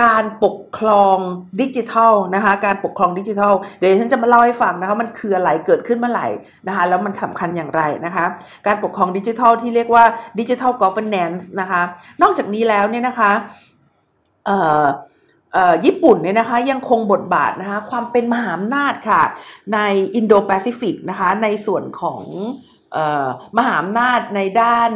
[0.00, 1.18] การปกครอง
[1.60, 6.28] ดิจิทัลนะคะการปกครองดิจิทัลเดี๋ยวฉันจะมาเล่าให้ฟังนะคะมันคืออะไรเกิดขึ้นเมื่อไหร่
[6.66, 8.24] นะคะแล้วมันสำคัญอย่างไรนะคะ
[8.66, 10.04] การปกครองดิจิทัลที่เรียกว่า
[10.40, 11.82] ดิจิทัลกอ v เ r n a n c e นะคะ
[12.22, 13.32] นอกจากนี้แล้วเนี่ยนะคะ
[15.84, 19.22] ญี่ปุ่นเนี่ยนะคะยังคงบทบาทนะคะความเป็นมหาอำนาจค่ะ
[19.74, 19.78] ใน
[20.14, 22.22] อินโดแปซิฟิกนะคะในส่วนของ
[23.58, 24.90] มหาอำนาจในด้าน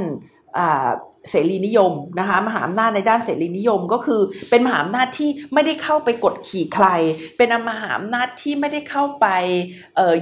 [1.30, 6.86] เสรีนิยมนะคะมหาอำนาจในด้านเสรีนิยมก็คือ เป็นมหาอำนาจที่ไม่ได้เข้าไปกดขี่ใคร
[7.36, 9.26] เป็นมหาอำนาจที่ไม่ได้เข้าไป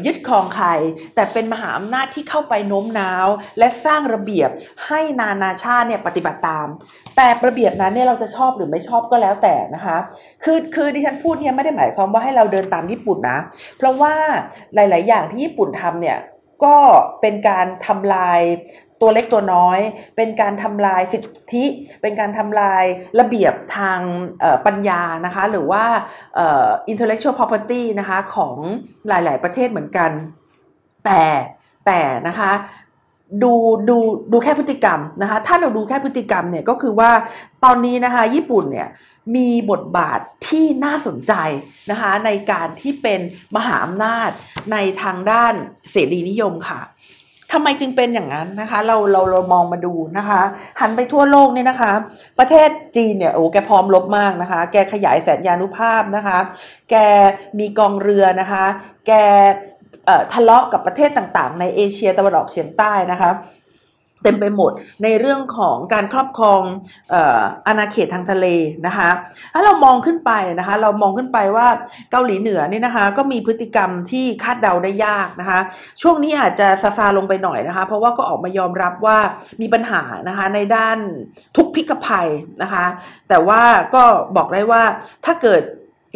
[0.07, 0.69] ยึดครองใคร
[1.15, 3.27] แต่เป็นมหาอำนาจที่เข้าไปโน้มน้าว
[3.59, 4.51] และสร้างระเบียบ
[4.87, 6.69] ให้นานาชาติเนี่ยปฏิบัติตาม
[7.17, 9.99] แต่ระเบียบนั้นเนี่ยเราจะชอบหรือไม่ชอบก็แล้วแต่นะคะ
[10.45, 13.39] คือคือดิฉันพูดเนี่ยไม่ได้หมายความว่าให้เราเดินตามญี่ปุ่นนะ
[13.79, 14.15] เพราะว่า
[14.75, 16.19] หลาย ๆ อย่างที่ญี่ปุ่นทำเนี่ย
[16.67, 16.79] ก็
[17.21, 18.41] เป็นการทำลาย
[19.01, 19.79] ตัวเล็กตัวน้อย
[20.17, 21.23] เป็นการทำลายสิท
[21.55, 21.65] ธิ
[22.03, 22.85] เป็นการทำลาย
[23.21, 24.01] ระเบียบทาง
[24.67, 25.85] ปัญญานะคะหรือว่า
[26.93, 28.57] intellectual property นะคะของ
[29.09, 30.11] หลาย ๆ ประเทศเหมือนกัน
[31.05, 31.23] แต่
[31.87, 32.53] แต่นะคะ
[33.43, 33.53] ดู
[33.89, 33.97] ดู
[34.33, 37.11] ดูแค่พฤติกรรมนะคะถ้าเราดูแค่พฤติกรรมเนี่ยก็คือว่า
[37.65, 38.89] ตอนนี้นะคะญี่ปุ่นเนี่ย
[39.37, 41.33] มีบทบาทที่น่าสนใจ
[41.91, 43.21] นะคะในการที่เป็น
[43.57, 44.31] มหาอำนาจ
[44.73, 45.55] ในทางด้าน
[45.91, 46.81] เสรีนิยมค่ะ
[47.53, 50.43] ทำไมจึงเป็นอย่างนั้นนะคะ เราเราเรามองมาดูนะคะ
[50.81, 51.93] หันไปทั่วโลกเนี่ยนะคะ
[52.39, 56.39] ประเทศจีนเนี่ยโอ้แกพร้อมลบมากนะคะ แกขยายแสนยานุภาพนะคะ
[56.91, 56.95] แก
[57.59, 58.65] มีกองเรือนะคะ
[59.07, 59.13] แก
[60.33, 63.31] ทะเลาะกับประเทศต่างๆ ในเอเชียตะวันออกเฉียงใต้นะคะ
[64.23, 66.63] เต็มไปหมดในเรื่องของการครอบครอง
[67.67, 68.47] อาณาเขตทางทะเล
[68.87, 69.11] นะคะ
[69.55, 71.67] ถ้าเรามองขึ้นไปนะคะเรามองขึ้นไปว่า
[72.13, 75.61] เกาหลีเหนือนี่นะคะก็มีพฤติกรรมที่คาดเดาได้ยากนะคะ
[76.03, 79.19] ช่วงนี้อาจจะซาซาลงไปหน่อยนะคะเพราะว่าก็ออกมายอมรับว่า
[79.61, 80.99] มีปัญหานะคะในด้าน
[81.57, 82.29] ทุกพิกภัย
[82.63, 82.85] นะคะ
[83.29, 83.63] แต่ว่า
[83.95, 84.05] ก็
[84.37, 84.83] บอกได้ว่า
[85.27, 85.63] ถ้าเกิด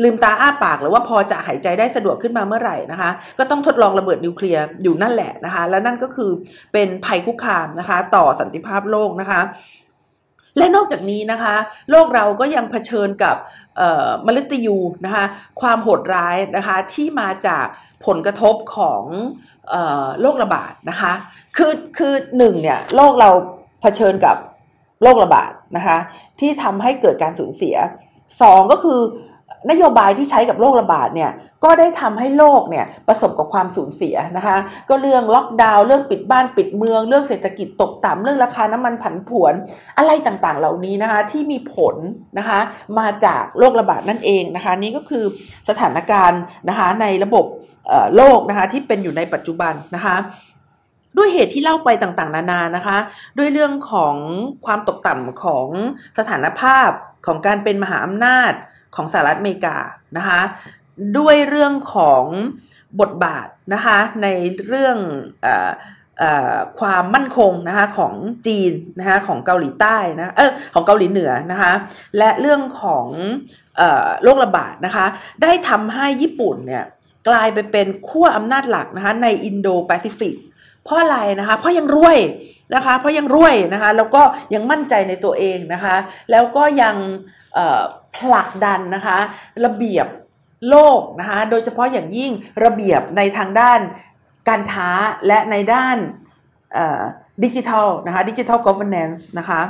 [0.03, 6.31] ลืมตาอ้าปากหรือว่าพอจะหายใจได้สะดวกขึ้นมาเมื่อไหร่นะคะ ก็ต้องทดลองระเบิดนิวเคลียร์อยู่นั่นแหละนะคะ และนั่นก็คือ
[6.73, 9.41] เป็นภัยคุกคามนะคะ ต่อสันติภาพโลกนะคะ
[10.59, 11.55] และนอกจากนี้นะคะ
[11.91, 13.37] โลกเราก็ยังเผชิญกับ
[14.27, 15.25] มลตยูนะคะ
[15.61, 17.67] ความโหดร้ายนะคะที่มาจาก
[18.07, 19.05] ผลกระทบของ
[20.21, 21.13] โรคระบาดนะคะ
[21.57, 23.31] คือคือหนึ่งเนี่ยโลกเรา
[23.83, 24.37] เผชิญกับ
[25.03, 25.97] โรคระบาดนะคะ
[26.41, 27.77] ที่ทำให้เกิดการสูญเสีย
[28.43, 29.01] สองก็คือ
[29.71, 31.31] นโยบายที่ใช้กับโรคระบาดเนี่ย
[31.65, 34.57] ก็ได้ทำให้โลกเนี่ยประสบกับความสูญเสียนะคะ
[34.89, 39.55] ก็เรื่องล็อกดาวน์เรื่องปิดบ้านปิดเมือง เรื่องเศรษฐกิจตกต่ำเรื่องราคาน้ำมันผันผวน
[39.99, 41.97] อะไรต่างๆ เหล่านี้นะคะที่มีผล
[42.39, 42.61] นะคะ
[42.99, 45.25] มาจากโรคระบาดนั่นเองนะคะ นี่ก็คือ
[45.69, 47.45] สถานการณ์นะคะในระบบ
[48.17, 50.17] โลกนะคะที่เป็นอยู่ในปัจจุบันนะคะ
[51.17, 52.99] ด้วยเหตุที่เล่าไปต่างๆ นานานะคะ
[53.39, 54.17] ด้วยเรื่องของ
[54.67, 55.69] ความตกต่ำของ
[56.19, 56.89] สถานภาพ
[57.27, 58.53] ของการเป็นมหาอำนาจ
[58.97, 59.77] ของสหรัฐอเมริกา
[60.17, 60.41] นะคะ
[61.19, 62.25] ด้วยเรื่องของ
[63.01, 64.27] บทบาทนะคะใน
[64.69, 64.97] เรื่อง
[65.45, 65.49] อ
[66.81, 68.15] ความมั่นคงนะคะของ
[68.47, 71.73] จีนนะคะของเกาหลีใต้นะเออของเกาหลีเหนือนะคะ
[72.19, 73.07] และเรื่องของ
[74.23, 75.07] โรคระบาดนะคะ
[75.43, 76.85] ได้ทำให้ญี่ปุ่นเนี่ย
[77.29, 80.35] กลายไปเป็นขั้วอำนาจหลักนะคะในอินโดแปซิฟิก
[80.85, 82.19] เพราะอะไรนะคะเพราะยังรวย
[82.75, 84.23] นะคะ เพราะยังรวยนะคะ แล้วก็
[84.55, 85.97] ยังมั่นใจในตัวเองนะคะ
[86.31, 86.97] แล้วก็ยัง
[88.17, 89.19] ผลักดันนะคะ
[89.65, 90.07] ระเบียบ
[90.71, 92.33] โลกนะคะ โดยเฉพาะอย่างยิ่ง
[92.65, 93.81] ระเบียบในทางด้าน
[94.49, 94.89] การค้า
[95.27, 95.97] และในด้าน
[97.45, 99.61] ดิจิทัลนะคะดิจิทัลกอ v เ r n a n c e นะคะ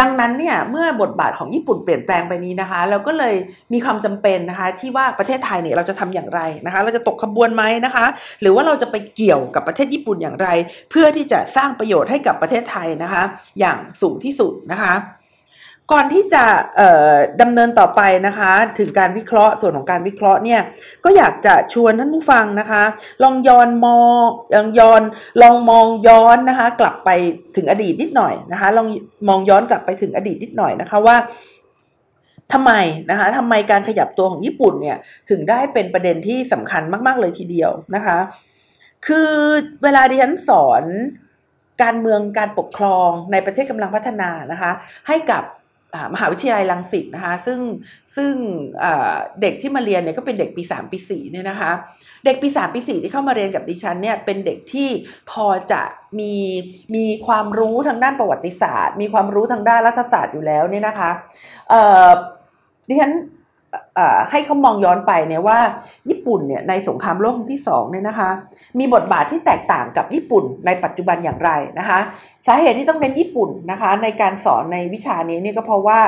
[0.00, 3.34] ดังนั้นเนี่ยเมื่อบทบาทของญี่ปุ่นเปลี่ยนแปลงไปนี้นะคะ เราก็เลย
[3.72, 8.06] มีความจำเป็นนะคะที่ว่าประเทศไทยเนี่ยเราจะทำอย่างไรนะคะ เราจะตกขบวนไหมนะคะ
[8.40, 10.48] หรือว่าเราจะไปเกี่ยวกับประเทศญี่ปุ่นอย่างไร
[10.90, 13.22] เพื่อที่จะสร้างประโยชน์ให้กับประเทศไทยนะคะ
[13.60, 14.94] อย่างสูงที่สุดนะคะ
[15.92, 16.44] ก่อนที่จะ
[17.40, 20.60] ดำเนินต่อไปนะคะ ถึงการวิเคราะห์ส่วนของการวิเคราะห์เนี่ย
[21.04, 22.82] ก็อยากจะชวนท่านผู้ฟังนะคะ
[23.22, 25.02] ลองย้อนมองลองย้อน
[25.42, 27.10] ลองมองย้อนนะคะ กลับไป
[27.56, 28.86] ถึงอดีตนิดหน่อยนะคะ ลอง
[29.28, 31.16] มองย้อนกลับไปถึงอดีตนิดหน่อยนะคะว่า
[32.52, 32.72] ทำไม
[33.10, 34.96] นะคะทำไมการขยับตัวของญี่ปุ่นเนี่ย
[35.30, 38.18] ถึงได้เป็นประเด็นที่สำคัญมาก ๆ เลยทีเดียวนะคะ
[39.06, 39.30] คือ
[39.82, 40.82] เวลาดิฉันสอน
[41.82, 44.70] การเมืองการปกครองในประเทศกำลังพัฒนานะคะ
[45.08, 45.42] ให้กับ
[46.14, 47.58] มหาวิทยาลัยลังสิตนะคะซึ่ง
[48.16, 48.32] ซึ่ง
[49.40, 51.72] เด็กที่มาเรียนเนี่ยก็เป็นเด็กปี 3 ปี4เนี่ยนะคะ
[52.24, 54.88] เด็กปี 3 ปี 4 ที่เข้ามาเรียนกับดิฉันเนี่ยเป็นเด็กที่
[55.30, 55.82] พอจะ
[56.18, 56.34] มี
[56.94, 61.10] มีความรู้ทางด้านประวัติศาสตร์ มีความรู้ทางด้านรัฐศาสตร์อยู่แล้วเนี่ยนะคะ
[62.88, 63.12] ดิฉัน
[64.30, 65.58] ให้เขามองย้อนไปเนี่ยว่า
[66.08, 68.30] ญี่ปุ่นเนี่ยในสงครามโลกที่สองเนี่ยนะคะ
[68.78, 71.98] มีบทบาทที่แตกต่างกับญี่ปุ่นในปัจจุบันอย่างไรนะคะ
[72.46, 76.00] สาเหตุที่ต้องเน้นญี่ปุ่นนะคะ ในการสอนในวิชานี้เนี่ยก็เพราะว่า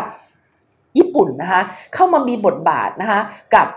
[0.98, 1.60] ญี่ปุ่นนะคะ
[1.94, 3.20] เข้ามามีบทบาทนะคะ
[3.54, 3.68] กับ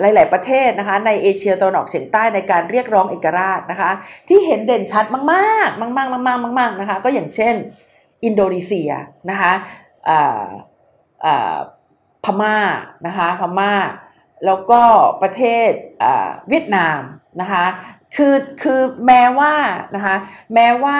[0.00, 3.90] หลาย ๆ ประเทศนะคะในเอเชียตะวันออกเฉียงใต้ในการเรียกร้องเอกราชนะคะ
[4.28, 7.54] ที่เห็นเด่นชัดมาก ๆ มาก ๆ มาก ๆ มาก ๆ นะคะ ก็อย่างเช่น
[8.24, 8.90] อินโดนีเซีย
[9.30, 9.52] นะคะ
[12.24, 12.56] พม่า
[13.06, 13.72] นะคะพม่า
[14.46, 14.80] แล้วก็
[15.22, 15.70] ประเทศ
[16.48, 17.00] เวียดนาม
[17.40, 17.64] นะคะ
[18.16, 19.54] คือคือแม้ว่า
[19.96, 20.16] นะคะ
[20.54, 20.98] แม้ว่า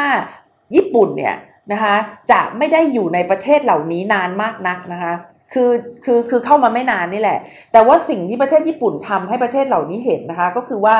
[0.74, 1.36] ญี่ปุ่นเนี่ย
[1.72, 1.94] นะคะ
[2.30, 5.12] จะไม่ได้อยู่ในประเทศเหล่านี้นานมากนักนะคะ
[5.52, 5.70] คือ
[6.04, 7.38] คือคือเข้ามาไม่นานนี่แหละ
[7.72, 10.96] แต่ว่าสิ่งที่ประเทศญี่ปุ่นทำให้ประเทศเหล่านี้เห็นนะคะก็คือว่า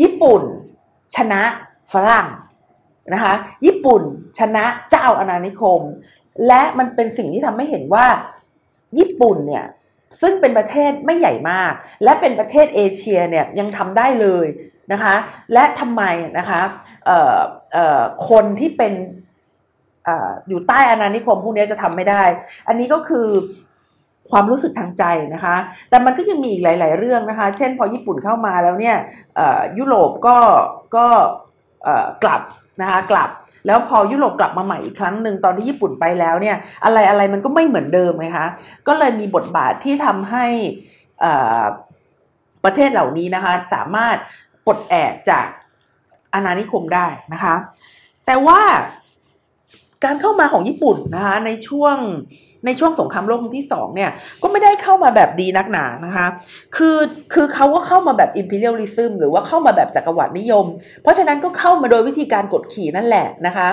[0.00, 0.42] ญี่ปุ่น
[1.16, 1.42] ชนะ
[1.92, 2.28] ฝรั่ง
[3.14, 3.34] นะคะ
[3.66, 4.02] ญี่ปุ่น
[4.38, 5.80] ชนะเจ้าอาณานิคม
[6.46, 8.06] และมันเป็นสิ่งที่ทำให้เห็นว่า
[8.98, 9.66] ญี่ปุ่นเนี่ย
[10.20, 11.72] ซึ่งเป็นประเทศไม่ใหญ่มาก
[12.04, 14.46] และเป็นประเทศเอเชียเนี่ยยังทำได้เลย
[14.92, 15.14] นะคะ
[15.52, 16.02] และทำไม
[16.38, 16.60] นะคะ
[18.30, 18.92] คนที่เป็น
[20.08, 20.10] อ
[20.48, 22.22] อยู่ใต้อาณานิคมพวกนี้จะทำไม่ได้
[22.68, 23.26] อันนี้ก็คือ
[24.30, 25.56] ความรู้สึกทางใจนะคะ
[25.90, 28.96] แต่มันก็ยังมีอีกหลาย ๆ เรื่องนะคะ เช่นพอญี่ปุ่นเข้ามาแล้วเนี่ย
[29.78, 30.38] ยุโรปก็
[30.96, 31.06] ก็
[32.22, 32.42] กลับ
[32.80, 33.30] นะคะกลับ
[33.66, 38.48] แล้วพอยุโรปกลับมาใหม่อีกครั้งหนึ่งตอนที่ญี่ปุ่นไปแล้วเนี่ยอะไรอะไรมันก็ไม่เหมือนเดิมไงคะ
[38.86, 40.46] ก็เลยมีบทบาทที่ทำให้
[42.64, 44.16] ประเทศเหล่านี้นะคะสามารถ
[44.66, 45.46] ปลดแอกจาก
[46.34, 47.54] อาณานิคมได้นะคะ
[48.26, 48.60] แต่ว่า
[50.04, 51.96] การเข้ามาของญี่ปุ่นนะคะในช่วง
[52.66, 54.10] ในช่วงสงครามโลกครั้งที่สองเนี่ย
[54.42, 56.26] ก็ไม่ได้เข้ามาแบบดีนักหนานะคะ
[56.76, 56.98] คือ
[57.32, 60.66] คือเขาก็เข้ามาแบบ imperialism หรือว่าเข้ามาแบบจักรวรรดินิยม
[61.02, 63.68] เพราะฉะนั้นก็เข้ามาโดยวิธีการกดขี่นั่นแหละนะคะ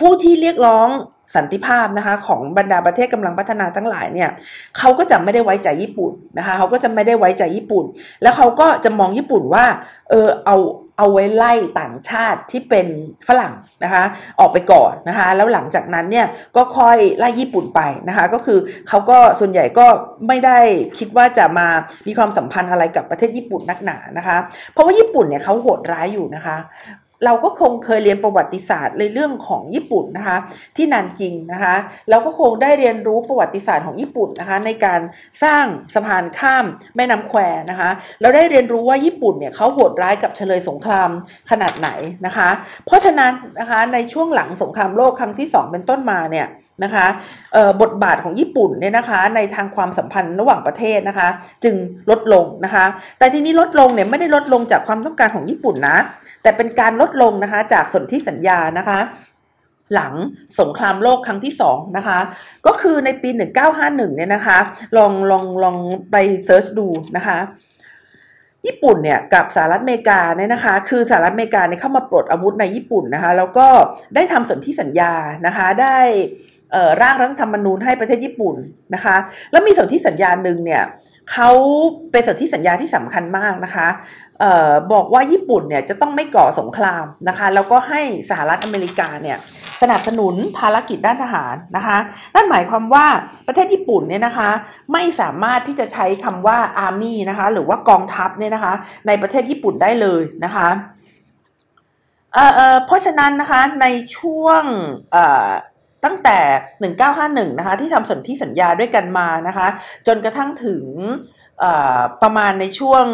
[0.00, 0.88] ผู้ที่เรียกร้อง
[1.34, 4.30] สันติภาพนะคะของบรรดาประเทศกำลังพัฒนาทั้งหลายเนี่ย
[4.78, 7.84] เขาก็จะไม่ได้ไว้ใจญี่ปุ่นนะคะเขาก็จะไม่ได้ไว้ใจญี่ปุ่น
[8.22, 9.64] แล้วเขาก็จะมองญี่ปุ่นว่า
[10.10, 10.56] เออเอา
[10.98, 12.86] เอาไว้ไล่ต่างชาติที่เป็น
[13.28, 13.54] ฝรั่ง
[13.84, 14.04] นะคะ
[14.40, 19.86] ออกไปก่อนนะคะแล้วหลังจากนั้นเนี่ยก็ค่อยไล่ญี่ปุ่นไปนะคะก็คือเขาก็ส่วนใหญ่ก็
[20.28, 20.58] ไม่ได้
[20.98, 21.68] คิดว่าจะมา
[22.06, 24.36] มีความสัมพันธ์อะไรกับประเทศญี่ปุ่นนักหนานะคะ
[24.72, 26.56] เพราะว่าญี่ปุ่นเนี่ยเขาโหดร้ายอยู่นะคะ
[27.24, 30.36] เราก็คงเคยเรียนประวัติศาสตร์ในเรื่องของญี่ปุ่นนะคะ
[30.76, 31.74] ที่นันกิงนะคะ
[32.10, 35.00] เราก็คงได้เรียนรู้ประวัติศาสตร์ของญี่ปุ่นนะคะในการ
[35.42, 36.64] สร้างสะพานข้าม
[36.96, 41.10] แม่น้ำแควนะคะเราได้เรียนรู้ว่าญี่ปุ่นเนี่ยเขาโหดร้ายกับเฉลยสงคราม
[41.50, 41.88] ขนาดไหน
[42.26, 42.48] นะคะ
[42.86, 46.48] เพราะฉะนั้นนะคะในช่วงหลังสงครามโลกครั้งที่ 2 เป็นต้นมาเนี่ย
[46.84, 47.06] นะคะ
[47.82, 51.28] บทบาทของญี่ปุ่นเนี่ยนะคะในทางความสัมพันธ์ระหว่างประเทศนะคะ
[51.64, 51.74] จึง
[52.10, 52.84] ลดลงนะคะ
[53.18, 55.98] แต่ทีนี้ลดลงเนี่ยไม่ได้ลดลงจากความต้องการของญี่ปุ่นนะ
[56.46, 58.98] แต่เป็นการลดลงนะคะจากสนธิสัญญานะคะ
[59.94, 60.12] หลัง
[60.60, 62.18] สงครามโลกครั้งที่2นะคะ
[62.66, 63.30] ก็คือในปี
[63.72, 64.58] 1951 เนี่ยนะคะ
[64.96, 65.76] ลองลองลอง
[66.10, 67.38] ไปเซิร์ชดูนะคะ
[68.66, 73.66] ญี่ปุ่นเนี่ยกับสหรัฐอเมริกาเนี่ยนะคะ คือสหรัฐอเมริกาเนี่ยเข้ามาปลดอาวุธในญี่ปุ่นนะคะ แล้วก็
[74.14, 75.12] ได้ทำสนธิสัญญา
[75.46, 75.98] นะคะ ได้
[77.02, 78.56] ร่างรัฐธรรมนูญให้ประเทศญี่ปุ่น
[78.94, 79.16] นะคะ
[79.52, 80.82] แล้วมีสนธิสัญญาหนึ่งเนี่ย
[81.32, 81.50] เขา
[82.12, 83.88] เป็นสนธิสัญญาที่สำคัญมากนะคะ
[84.92, 89.38] บอกว่าญี่ปุ่นเนี่ยจะต้องไม่ก่อสงครามนะคะแล้วก็ให้สหรัฐอเมริกาเนี่ย
[89.82, 91.98] สนับสนุนภารกิจด้านทหารนะคะ
[92.34, 93.06] นั่นหมายความว่า
[93.46, 94.50] ประเทศญี่ปุ่นเนี่ยนะคะ
[94.92, 98.74] ไม่สามารถที่จะใช้คำว่า army นะคะหรือว่ากองทัพเนี่ยนะคะ
[99.06, 100.68] ในประเทศญี่ปุ่นได้เลยนะคะ
[102.34, 104.62] เเพราะฉะนั้นนะคะในช่วง
[106.04, 106.38] ตั้งแต่
[106.94, 109.66] 1951 นะคะที่ทำสนธิสัญญาด้วยกันมานะคะ
[110.06, 110.84] จนกระทั่งถึง
[112.22, 113.04] ประมาณในช่วง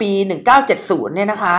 [0.00, 0.10] ปี
[0.62, 1.54] 1970 เนี่ยนะคะ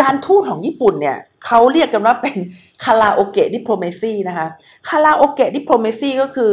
[0.00, 2.36] การทูตของญี่ปุ่นเนี่ยเขาเรียกกันว่าเป็น
[2.84, 4.46] คาราโอเกะดิปโลเมซีนะคะ
[4.88, 6.50] คาราโอเกะดิปโลเมซีก็คือ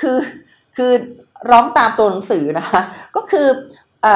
[0.00, 0.18] คือ
[0.76, 0.92] คือ
[1.50, 2.80] ร้องตามตัวหนังสือนะคะ
[3.16, 3.46] ก็คือ
[4.06, 4.08] อ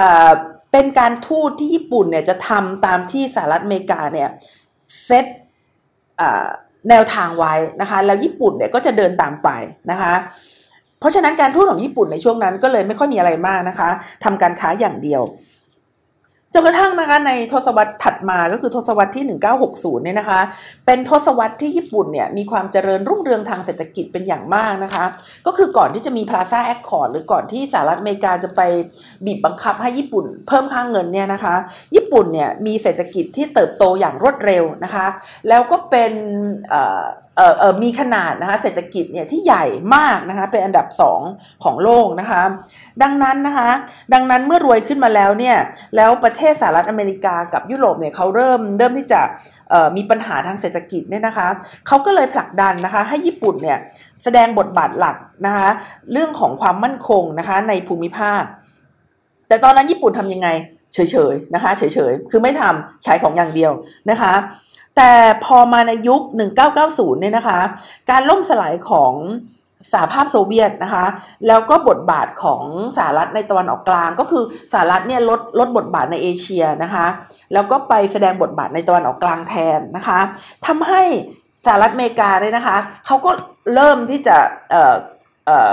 [0.72, 4.30] เป็นการทูตที่ญี่ปุ่นเนี่ยจะทำตามที่สหรัฐอเมริกาเนี่ย
[5.04, 5.26] เซต
[6.88, 9.48] แนวทางไว้นะคะแล้วญี่ปุ่นเนี่ยก็จะเดินตามไป
[9.90, 10.14] นะคะ
[11.06, 13.88] ราะฉะนั้นการทูตของญี่ปุ่นในช่วงนั้นก็เลยไม่ค่อยมีอะไรมากนะคะ
[14.24, 15.22] ทำการค้าอย่างเดียว
[16.54, 19.24] จจนกระทั่งนะคะในทศวรรษถัดมาก็คือทศวรรษที่
[19.64, 20.40] 1960 เนี่ยนะคะ
[20.86, 25.04] เป็นทศวรรษที่ญี่ปุ่นเนี่ยมีความเจริญรุ่งเรืองทางเศรษฐกิจเป็นอย่างมากนะคะ
[25.46, 28.60] ก็คือก่อนที่จะมี Plaza Accord หรือก่อนที่สหรัฐอเมริกาจะไป
[29.24, 31.54] บีบบังคับให้ญี่ปุ่นเพิ่มค่าเงินเนี่ยนะคะ
[31.94, 35.06] ญี่ปุ่นเนี่ยมีเศรษฐกิจที่เติบโตอย่างรวดเร็วนะคะ
[35.48, 36.12] แล้วก็เป็น
[37.36, 39.64] เอ่อเอ่อมีขนาดนะคะเศรษฐกิจเนี่ยที่ใหญ่
[39.96, 40.86] มากนะคะเป็นอันดับ
[41.24, 42.42] 2 ของโลกนะคะ
[43.02, 43.70] ดังนั้นนะคะ
[44.12, 45.56] ดังนั้นเมื่อรวยขึ้นมาแล้วเนี่ย
[45.96, 49.20] แล้วประเทศสหรัฐอเมริกากับยุโรปเนี่ยเขาเริ่มเริ่มที่จะ
[49.96, 51.48] มีปัญหาทางเศรษฐกิจเนี่ยนะคะ
[51.86, 53.78] เขาก็เลยผลักดันนะคะให้ญี่ปุ่นเนี่ย
[54.24, 55.68] แสดงบทบาทหลักนะคะ
[56.12, 58.42] เรื่องของความมั่นคงนะคะในภูมิภาค
[59.48, 60.48] แต่ตอนนั้นญี่ปุ่นทำยังไง
[60.94, 60.98] เฉ
[61.32, 63.72] ยๆนะคะเฉยๆ คือไม่ทำใช้ของอย่างเดียว
[64.10, 64.32] นะคะ
[64.96, 65.12] แต่
[65.44, 66.20] พอมาในยุค
[66.70, 67.60] 1990 เนี่ยนะคะ
[68.10, 69.14] การล่มสลายของ
[69.92, 71.06] สหภาพโซเวียตนะคะ
[71.46, 72.62] แล้วก็บทบาทของ
[72.96, 77.06] สหรัฐในตะวันออกกลางก็คือสหรัฐเนี่ยลดลดบทบาทในเอเชียนะคะ
[77.52, 80.18] แล้วก็ไปแสดงบทบาทในตะวันออกกลางแทนนะคะ
[80.66, 81.02] ทำให้
[81.64, 83.30] สหรัฐอเมริกาเนี่ยนะคะเขาก็
[83.74, 84.36] เริ่มที่จะ
[84.70, 84.94] เอ่อ
[85.46, 85.72] เอ่อ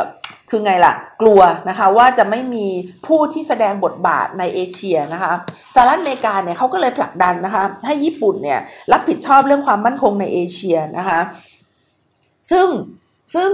[0.56, 2.68] คือไงล่ะ กลัวนะคะว่าจะไม่มี
[3.06, 5.34] ผู้ที่แสดงบทบาทในเอเชียนะคะ
[5.76, 8.60] สหรัฐอเมริกาเนี่ยเขาก็เลยผลักดันนะคะให้ญี่ปุ่นเนี่ย
[8.92, 11.20] รับผิดชอบเรื่องความมั่นคงในเอเชียนะคะ
[12.52, 12.68] ซึ่ง
[13.34, 13.50] ซึ่ง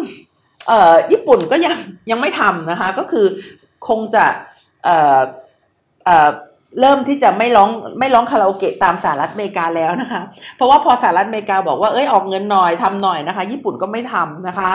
[1.12, 1.76] ญี่ปุ่นก็ยัง
[2.12, 3.26] ยังไม่ทำนะคะก็คือ
[3.88, 4.26] คงจะ
[4.84, 10.22] เเเริ่มที่จะไม่ร้องไม่ร้องคาราโอเกะตามสหรัฐอเมริกาแล้วนะคะ
[10.56, 14.72] เพราะว่าพอสหรัฐอเมริกาบอกว่าเอ้ยออกเงินหน่อยทำหน่อยนะคะ ญี่ปุ่นก็ไม่ทำนะคะ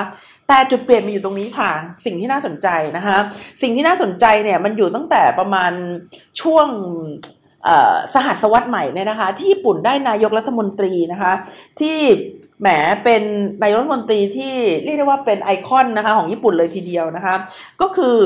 [0.48, 1.70] แต่จุดเปลี่ยนมาอยู่ตรงนี้ค่ะ
[2.04, 3.16] สิ่งที่น่าสนใจนะคะ
[3.62, 5.72] สิ่งที่น่าสนใจเนี่ยมันอยู่ตั้งแต่ประมาณ
[6.40, 6.68] ช่วง
[8.14, 11.32] สหัสวรรษใหม่เนี่ยนะคะ ที่ญี่ปุ่นได้นายกรัฐมนตรีนะคะ
[11.80, 11.98] ที่
[12.60, 12.68] แหม
[13.04, 13.22] เป็น
[13.62, 14.54] นายกรัฐมนตรีที่
[14.84, 17.34] เรียกได้ว่าเป็นไอคอนนะคะของญี่ปุ่นเลยทีเดียวนะคะ
[17.80, 18.16] ก็คือ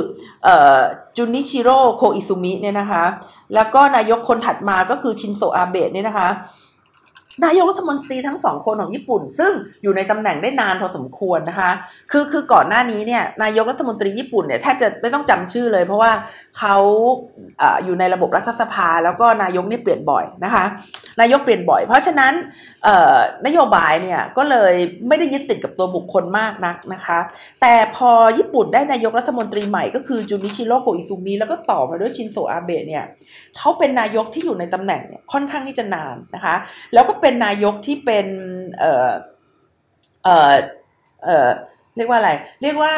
[1.16, 3.04] จุนิชิโร่โคอิซุมิเนี่ยนะคะ
[3.54, 6.28] แล้วก็นายกคนถัดมาก็คือชินโซอาเบะเนี่ยนะคะ
[7.44, 11.70] นายกรัฐมนตรีทั้งสองคนของญี่ปุ่น ซึ่งอยู่ในตำแหน่งได้นานพอสมควรนะคะ
[12.11, 16.12] คือคือก่อนหน้านี้เนี่ยนายกรัฐมนตรีญี่ปุ่นเนี่ยแทบจะไม่ต้องจำชื่อเลย เพราะว่า
[16.59, 16.77] เขา
[17.61, 20.64] อยู่ในระบบรัฐสภา แล้วก็นายกนี่เปลี่ยนบ่อยนะคะ
[21.20, 22.33] นายกเปลี่ยนบ่อย เพราะฉะนั้น
[23.46, 24.74] นโยบายเนี่ยก็เลย
[25.09, 27.18] ไม่ได้ยึดติดกับตัวบุคคลมากนักนะคะ
[27.61, 33.05] แต่พอญี่ปุ่นได้นายกรัฐมนตรีใหม่ก็คือจูนิชิโร่โกอิซุมิแล้วก็ต่อมาด้วยชินโซอาเบะเนี่ย
[33.56, 36.54] เขาเป็นนายกที่อยู่ในตำแหน่งเนี่ยค่อนข้างที่จะนานนะคะ
[36.94, 38.26] แล้วก็เป็นนายกที่เป็น
[38.78, 39.11] เอ่อ
[40.24, 40.52] เอ่อ
[41.24, 41.48] เออ
[41.96, 42.30] เรียกว่าอะไร
[42.62, 42.94] เรียกว่า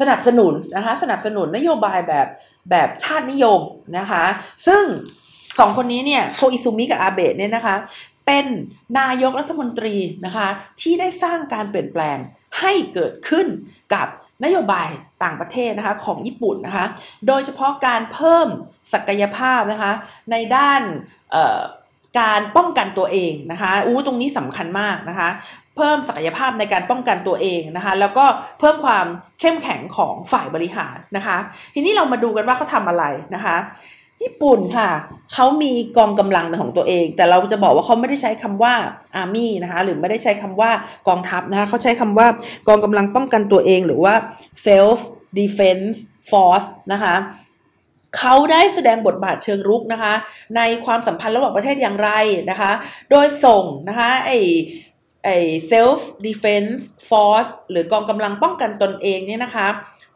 [0.00, 2.26] สนับสนุนนะคะ สนับสนุนนโยบายแบบ
[2.70, 3.60] แบบชาตินิยม
[3.98, 4.24] นะคะ
[4.66, 4.84] ซึ่ง
[5.58, 7.76] สองคนนี้เนี่ยโคอิซุมิกับอาเบะเนี่ยนะคะ
[8.26, 8.46] เป็น
[9.00, 9.96] นายกรัฐมนตรี
[10.26, 10.48] นะคะ
[10.80, 12.18] ที่ได้สร้างการเปลี่ยนแปลง
[12.60, 13.46] ให้เกิดขึ้น
[13.94, 14.08] กับ
[14.44, 14.88] นโยบาย
[15.22, 16.86] ต่างประเทศนะคะของญี่ปุ่นนะคะ
[17.26, 18.48] โดยเฉพาะการเพิ่ม
[18.92, 19.92] ศักยภาพนะคะ
[20.30, 20.80] ในด้าน
[22.20, 25.28] การป้องกันตัวเองนะคะอู้ตรงนี้สำคัญมากนะคะ
[25.76, 28.24] เพิ่มศักยภาพในการป้องกันตัวเองนะคะ แล้วก็
[28.60, 29.06] เพิ่มความ
[29.40, 31.38] เข้มแข็งของฝ่ายบริหารนะคะ
[31.74, 33.56] ทีนี้เรามาดูกันว่าเขาทำอะไรนะคะ
[34.22, 34.90] ญี่ปุ่นค่ะ
[35.32, 38.74] เขามีกองกำลังเป็นของตัวเอง แต่เราจะบอกว่าเขาไม่ได้ใช้คำว่า
[39.22, 40.70] army นะคะหรือไม่ได้ใช้คำว่า
[41.08, 42.26] กองทัพนะคะเขาใช้คำว่า
[42.68, 44.14] กองกำลังป้องกันตัวเองหรือว่า
[44.66, 44.98] self
[45.38, 45.96] defense
[46.30, 47.14] force นะคะ
[48.18, 50.14] เขาได้แสดงบทบาทเชิงรุกนะคะ
[50.56, 52.10] ในความสัมพันธ์ระหว่างประเทศอย่างไร
[52.50, 52.72] นะคะ
[53.10, 54.32] โดยส่งนะคะไอ
[55.24, 55.30] ไอ
[55.72, 59.68] self defense force หรือกองกำลังป้องกันตนเองเนี่ยนะคะ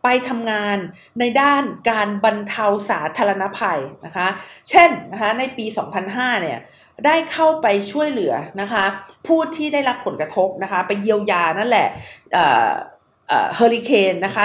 [0.03, 0.77] ไปทำงาน
[1.19, 4.29] ในด้านการบรรเทาสาธารณภัยนะคะ
[4.71, 5.65] เช่นนะคะในปี
[6.05, 6.59] 2005 เนี่ย
[7.07, 8.85] ได้เข้าไปช่วยเหลือนะคะ
[9.27, 11.89] ผู้ที่ได้รับผลกระทบนะคะไปเยียวยานั่นแหละ
[12.41, 14.45] เฮอริเคนนะคะ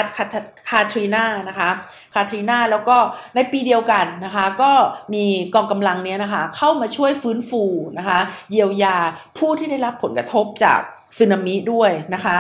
[0.70, 1.70] คาทรีนานะคะ
[2.14, 2.98] คาทรีนาแล้วก็
[3.36, 4.72] ในปีเดียวกันนะคะก็
[5.14, 7.64] มีกองกำลังเนี้ยนะคะเข้ามาช่วยฟื้นฟู
[7.98, 8.20] นะคะ
[8.52, 8.98] เยียวยา
[9.38, 10.80] ผู้ที่ได้รับผลกระทบจาก
[11.18, 12.38] สึนามิด้วยนะคะ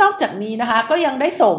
[0.00, 1.58] นอกจากนี้นะคะก็ยังได้ส่ง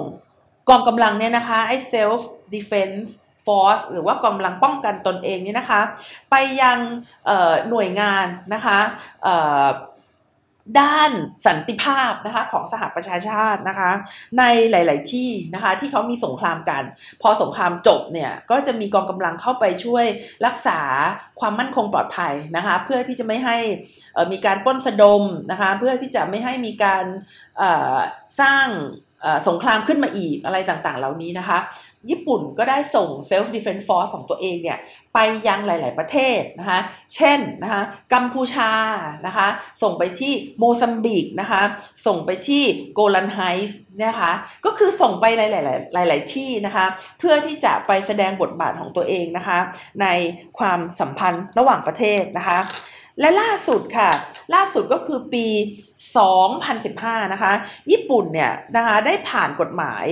[0.72, 2.22] กองกำลังเนี่ยนะคะไอ้ self
[2.56, 3.10] defense
[3.46, 5.82] force หรือว่ากองกำลังป้องกันตนเองเนี่ยนะคะ
[6.32, 6.78] ไปยัง
[7.70, 8.80] หน่วยงานนะคะ
[10.80, 11.12] ด้าน
[11.46, 13.92] สันติภาพนะคะของสหประชาชาตินะคะ
[14.40, 16.84] ในหลาย ๆ ที่นะคะที่เขามีสงครามกัน
[17.22, 20.06] พอสงครามจบเนี่ยก็จะมีกองกำลังเข้าไปช่วย
[20.46, 20.80] รักษา
[21.40, 23.58] ความมั่นคงปลอดภัยนะคะเพื่อที่จะไม่ให้
[24.32, 27.06] มีการป้นสะดมนะคะเพื่อที่จะไม่ให้มีการ
[28.42, 28.68] สร้าง
[29.48, 31.60] สงครามขึ้นมาอีกอะไรต่างๆ เหล่านี้นะคะ
[32.10, 34.78] ญี่ปุ่นก็ได้ส่ง self defense force ของตัวเองเนี่ย
[35.14, 36.80] ไปยังหลาย ๆ ประเทศนะคะ
[37.16, 37.82] เช่นนะคะ
[38.14, 38.72] กัมพูชา
[39.28, 39.48] นะคะ
[39.82, 41.62] ส่งไปที่โมซัมบิกนะคะ
[42.06, 44.32] ส่งไปที่โกลันไฮส์นะคะ
[44.66, 45.42] ก็คือส่งไปห
[45.98, 46.86] ลายๆหลาย ๆ ที่นะคะ
[47.20, 49.60] เพื่อที่จะไปแสดงบทบาทของตัวเองนะคะ
[50.02, 50.08] ใน
[50.58, 52.60] ความสัมพันธ์ระหว่างประเทศนะคะ
[53.20, 54.10] และล่าสุดค่ะ
[54.56, 55.46] ล่าสุดก็คือปี
[56.74, 57.54] 2015 นะคะ
[57.92, 60.06] ญี่ปุ่นเนี่ยนะคะได้ผ่านกฎหมาย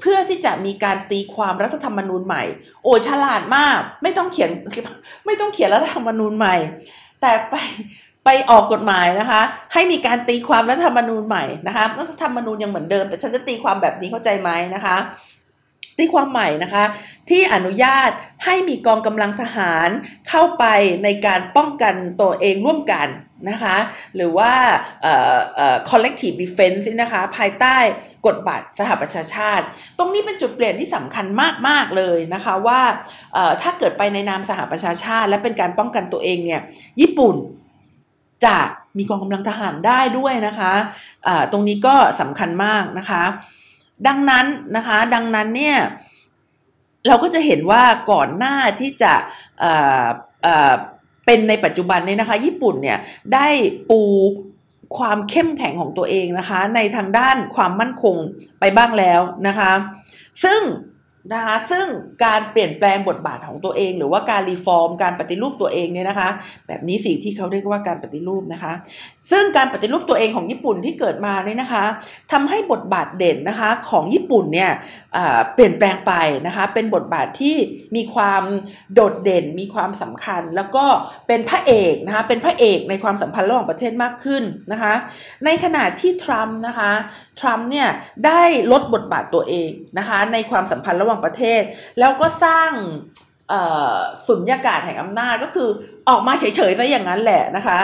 [0.00, 2.42] เพื่อที่จะมีการตีความรัฐธรรมนูญใหม่
[2.82, 4.50] โอ้ฉลาดมากไม่ต้องเขียน
[5.26, 6.56] ไม่ต้องเขียนรัฐธรรมนูญใหม่
[7.20, 7.54] แต่ไป
[8.24, 9.40] ไปออกกฎหมายนะคะ
[9.72, 14.96] ให้มีการตีความรัฐธรรมนูญใหม่นะคะรัฐธรรมนูญยังเหมือนเดิม แต่ฉันจะตีความแบบนี้เข้าใจไหมนะคะ
[15.98, 16.84] ตีความใหม่นะคะ
[17.30, 18.10] ที่อนุญาต
[18.44, 19.88] ให้มีกองกำลังทหาร
[20.28, 20.64] เข้าไป
[21.04, 23.08] ในการป้องกันตัวเองร่วมกัน
[23.50, 23.76] นะคะ
[24.16, 24.52] หรือว่า
[25.90, 27.76] collective defense นะคะ ภายใต้
[28.26, 29.64] กฎบัตรสหประชาชาติ
[29.98, 31.26] ตรงนี้เป็นจุดเปลี่ยนที่สำคัญ
[31.68, 32.80] มาก ๆ เลยนะคะว่า
[33.62, 36.60] ถ้าเกิดไปในนามสหประชาชาติ และเป็นการป้องกันตัวเองเนี่ย
[37.00, 37.36] ญี่ปุ่น
[38.44, 38.58] จะ
[38.98, 43.22] มีกองกำลังทหารได้ด้วยนะคะะตรงนี้ก็สำคัญมากนะคะ
[44.06, 45.78] ดังนั้นนะคะ ดังนั้นเนี่ย
[47.08, 49.12] เราก็จะเห็นว่าก่อนหน้าที่จะ
[51.26, 52.98] เป็นในปัจจุบันนี้นะคะ ญี่ปุ่นเนี่ย
[53.34, 53.48] ได้
[53.90, 54.02] ปู
[54.98, 58.16] ความเข้มแข็งของตัวเองนะคะ ในทางด้านความมั่นคง
[58.60, 59.72] ไปบ้างแล้วนะคะ
[60.44, 60.62] ซึ่ง
[61.34, 61.86] นะคะซึ่ง
[62.24, 66.28] การเปลี่ยนแปลงบทบาทของตัวเอง หรือว่าการรีฟอร์ม การปฏิรูปตัวเองเนี่ยนะคะ
[66.66, 68.72] แบบนี้สิ่งที่เขาเรียกว่าการปฏิรูปนะคะ
[69.30, 71.84] ซึ่งการปฏิรูปตัวเองของญี่ปุ่นที่เกิดมาเนี่ยนะคะ
[72.32, 74.70] ทำให้บทบาทเด่นนะคะของญี่ปุ่นเนี่ย
[75.54, 76.12] เปลี่ยนแปลงไป
[76.46, 77.56] นะคะเป็นบทบาทที่
[77.96, 78.42] มีความ
[78.94, 80.84] โดดเด่น มีความสำคัญ แล้วก็
[81.26, 84.94] เป็นพระเอกนะคะเป็นพระเอกในความสัมพันธ์ระหว่างประเทศมากขึ้นนะคะ
[85.44, 86.90] ในขณะที่ทรัมป์นะคะ
[87.40, 87.88] ทรัมป์เนี่ย
[88.26, 91.62] ได้ลดบทบาทตัวเองนะคะในความสัมพันธ์ระหว่างประเทศ
[92.00, 92.70] แล้วก็สร้าง
[94.26, 95.68] สุญญากาศแห่งอำนาจก็คือ
[96.08, 97.78] ออกมาเฉยๆซะอย่างนั้นแหละนะคะ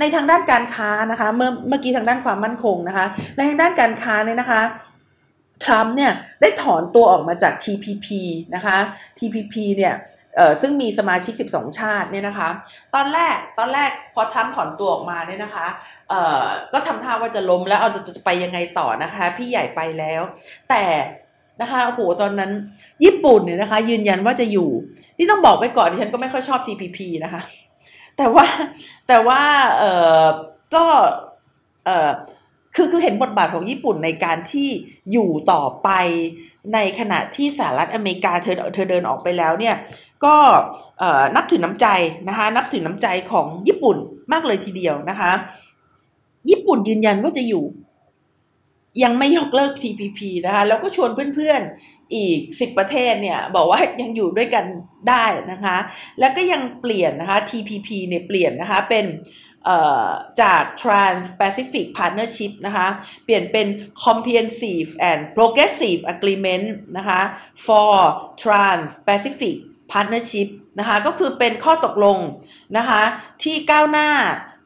[0.00, 3.06] ในทางด้านการค้านะคะ เมื่อเมื่อกี้ทางด้านความมั่นคงนะคะ
[3.36, 4.62] ในทางด้านการค้าเนี่ยนะคะ
[5.64, 8.06] ทรัมป์เนี่ยได้ถอนตัวออกมาจาก TPP
[8.54, 8.76] นะคะ
[9.18, 9.94] TPP เนี่ย
[10.62, 12.48] ซึ่งมีสมาชิก 12 ชาติเนี่ยนะคะ
[12.94, 15.66] ตอนแรกตอนแรกพอทรัมป์ถอนตัวออกมาเนี่ยนะคะ
[16.72, 20.22] ก็ทำท่าว่าจะล้มแล้วเอาจะไปยังไงต่อนะคะ พี่ใหญ่ไปแล้ว
[20.70, 20.84] แต่
[21.60, 22.50] นะคะโอ้โหตอนนั้น
[23.04, 24.70] ญี่ปุ่นเนี่ยนะคะ ยืนยันว่าจะอยู่
[25.18, 27.42] นี่ต้องบอกไว้ก่อนดิฉันก็ไม่ค่อยชอบ TPP นะคะ
[28.18, 28.46] แต่ว่า
[29.08, 29.42] แต่ว่า
[29.78, 29.84] เอ
[30.20, 30.22] อ
[30.74, 30.84] ก็
[31.84, 32.10] เออ
[32.74, 34.68] คือคือเห็นบทบาทของญี่ปุ่นในการที่
[35.12, 35.90] อยู่ต่อไป
[36.74, 39.76] ในขณะที่สหรัฐอเมริกาเธอเธอเดินออกไปแล้วเนี่ย
[40.24, 40.36] ก็
[41.36, 41.86] นับถือน้ำใจ
[42.28, 43.96] นะคะนับถือน้ำใจของญี่ปุ่น
[44.32, 45.32] มากเลยทีเดียวนะคะ
[46.50, 47.64] ญี่ปุ่นยืนยันว่าจะอยู่
[49.02, 54.64] ยังไม่ยกเลิก TPP นะคะแล้วก็ชวนเพื่อนๆ อีกสิบประเทศเนี่ยบอกว่ายังอยู่ด้วยกัน
[55.08, 55.76] ได้นะคะ
[56.20, 59.06] แล้วก็ยังเปลี่ยนนะคะ TPP เนี่ยเปลี่ยนนะคะเป็น
[60.42, 62.86] จาก Trans-Pacific Partnership นะคะ
[63.24, 63.66] เปลี่ยนเป็น
[64.04, 67.20] Comprehensive and Progressive Agreement นะคะ
[67.66, 67.92] for
[68.42, 69.56] Trans-Pacific
[69.92, 72.18] Partnership นะคะก็คือเป็นข้อตกลง
[72.76, 73.02] นะคะ
[73.44, 74.10] ที่ก้าวหน้า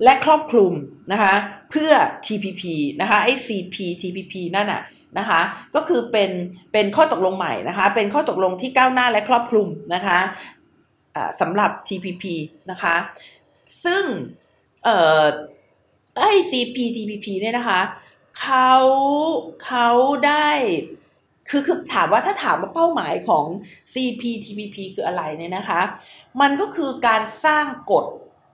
[0.04, 0.72] และครอบคลุม
[1.12, 1.34] นะคะ
[1.70, 1.92] เพื่อ
[2.26, 2.62] TPP
[3.00, 4.82] นะคะไอ้ CPTPP นั่นน่ะ
[5.18, 5.40] นะคะ
[5.74, 6.30] ก็คือเป็น
[6.72, 10.18] เป็นข้อตกลงใหม่นะคะ เป็นข้อตกลงที่ก้าวหน้าและครอบคลุมนะคะ
[11.40, 12.24] สำหรับ TPP
[12.70, 12.94] นะคะ
[13.84, 14.04] ซึ่ง
[14.84, 15.24] เอ่อ
[16.18, 17.80] ไอ้ CPTPP เนี่ยนะคะ
[18.40, 18.72] เขา
[19.64, 19.88] เขา
[20.26, 20.50] ได้
[21.48, 23.44] คือคือถามว่าถ้าถามว่าเป้าหมายของ
[23.92, 25.80] CPTPP คืออะไรเนี่ยนะคะ
[26.40, 28.06] มันก็คือการสร้างกฎ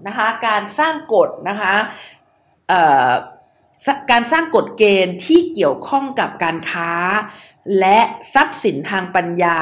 [0.06, 1.74] นะคะ การสร้างกฎนะคะ
[2.68, 3.12] เอ่อ
[4.10, 6.92] การสร้างกฎเกณฑ์ที่เกี่ยวข้องกับการค้า
[7.78, 7.98] และ
[8.34, 9.60] ทรัพย์สินทางปัญญา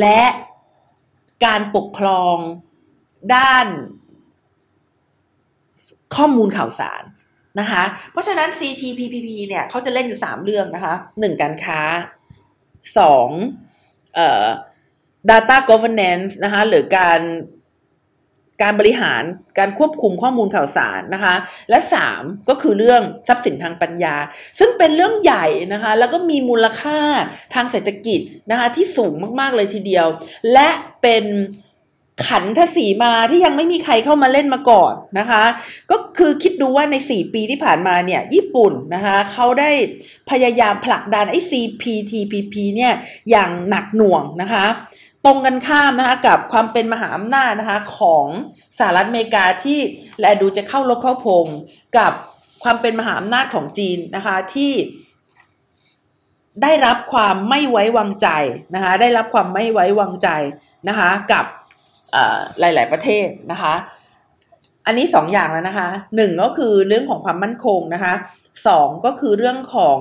[0.00, 0.22] และ
[1.44, 2.36] การปกครอง
[3.34, 3.66] ด้าน
[6.16, 7.02] ข้อมูลข่าวสาร
[7.60, 11.42] นะคะ เพราะฉะนั้น CTPPP เนี่ยเขาจะเล่นอยู่ 3 เรื่องนะคะ 1.
[11.42, 11.80] การค้า
[12.98, 14.14] 2.
[14.14, 14.46] เอ่อ
[15.30, 17.20] data governance นะคะหรือการ
[18.62, 19.22] การบริหาร
[19.58, 21.34] การควบคุมข้อมูลข่าวสารนะคะ
[21.70, 21.78] และ
[22.14, 24.16] 3 ก็คือเรื่องทรัพย์สินทางปัญญา
[24.58, 26.98] ซึ่งเป็นเรื่องใหญ่นะคะ แล้วก็มีมูลค่า
[27.54, 30.06] ทางเศรษฐกิจนะคะที่สูงมากๆเลยทีเดียว
[30.52, 30.68] และ
[31.02, 31.26] เป็น
[32.28, 35.44] ขันทศีมาที่ยังไม่มีใครเข้ามาเล่นมาก่อนนะคะ
[35.90, 39.70] ก็คือคิดดูว่าใน 4 ปีที่ผ่านมาเนี่ยญี่ปุ่นนะคะเขาได้
[40.30, 42.92] พยายามผลักดันไอ้ CPTPP เนี่ย
[43.30, 44.66] อย่างหนักหน่วงนะคะ
[45.26, 48.26] ตรงกันข้ามนะคะกับความเป็นมหาอำนาจนะคะของ
[48.78, 49.78] สหรัฐอเมริกาที่
[50.20, 51.46] และดูจะเข้าลบเข้าพง
[51.98, 52.12] กับ
[52.62, 54.72] ความเป็นมหาอำนาจของจีนนะคะที่
[56.62, 58.28] ได้รับความไม่ไว้วางใจ
[58.74, 60.28] นะคะได้รับความไม่ไว้วางใจ
[60.88, 61.44] นะคะกับ
[62.58, 63.74] หลาย ๆ ประเทศนะคะ
[64.86, 68.14] อันนี้สองอย่างแล้วนะคะหนึ่งก็คือเรื่องของความมั่นคงนะคะ
[68.68, 70.00] สองก็คือเรื่องของ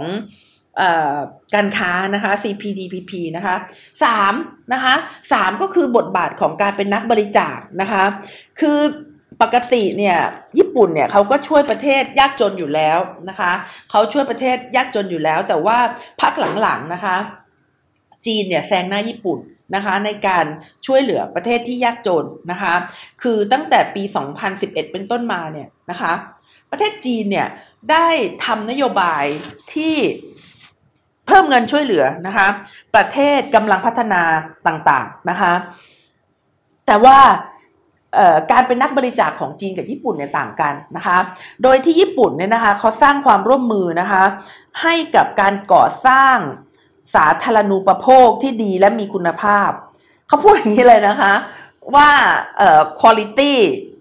[1.56, 3.56] การค้านะคะ CPTPP นะคะ
[4.04, 4.34] สาม
[4.74, 4.94] นะคะ
[5.32, 8.04] สามก็คือบทบาทของการเป็นนักบริจาคนะคะ
[8.60, 8.80] คือ
[9.42, 10.18] ปกติเนี่ย
[10.58, 13.00] ญี่ปุ่นเนี่ยเขาก็ช่วยประเทศยากจนอยู่แล้ว
[13.30, 13.52] นะคะ
[13.92, 15.78] เขาช่วยประเทศยากจนอยู่แล้ว แต่ว่า
[16.22, 17.18] พักหลังๆนะคะ
[18.26, 19.40] จีนเนี่ยแซงหน้าญี่ปุ่น
[19.76, 20.46] นะคะในการ
[20.86, 22.74] ช่วยเหลือประเทศที่ยากจนนะคะ
[23.22, 24.04] คือตั้งแต่ปี
[24.48, 26.14] 2011 เป็นต้นมาเนี่ยนะคะ
[26.72, 27.48] ประเทศจีนเนี่ย
[27.92, 28.08] ได้
[28.46, 29.26] ทำนโยบาย
[29.74, 29.96] ที่
[31.28, 32.48] เพิ่มเงินช่วยเหลือนะคะ
[32.96, 34.22] ประเทศกำลังพัฒนา
[34.68, 35.54] ต่างๆนะคะ
[36.88, 37.20] แต่ว่า
[38.52, 41.18] การเป็นนักบริจาคของจีนกับญี่ปุ่นเนี่ยต่างกันนะคะ
[41.64, 44.24] โดยที่ญี่ปุ่นเนี่ยนะคะเขาสร้างความร่วมมือนะคะ
[44.82, 46.38] ให้กับการก่อสร้าง
[47.16, 49.70] สาธารณูปโภคที่ดีและมีคุณภาพ
[50.28, 51.34] เขาพูดอย่างนี้เลยนะคะ
[51.96, 52.10] ว่า
[52.58, 53.54] เอ่อ quality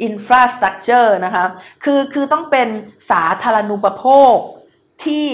[0.08, 1.44] infrastructure นะคะ
[1.84, 2.68] คือคือต้องเป็น
[3.10, 4.34] สาธารณูปโภค
[5.04, 5.28] ที่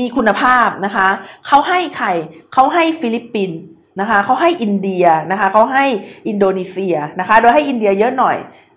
[0.00, 1.08] มีคุณภาพนะคะ
[1.46, 2.08] เขาให้ใคร
[2.52, 3.60] เขาให้ฟิลิปปินส์
[4.00, 5.86] นะคะเขาให้อินเดียนะคะเขาให้
[6.28, 8.36] อินโดนีเซียนะคะโดยให้อินเดียเยอะหน่อย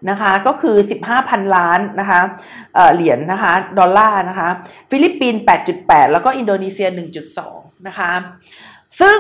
[0.10, 0.76] นะคะก็คือ
[1.16, 2.20] 15,000 ล้านนะคะ
[2.94, 4.50] เหรียญนะคะดอลลาร์นะคะ
[4.90, 5.42] ฟิลิปปินส์
[5.78, 6.88] 8.8 แล้วก็อินโดนีเซีย
[7.38, 8.12] 1.2 นะคะ
[9.00, 9.20] ซึ่ง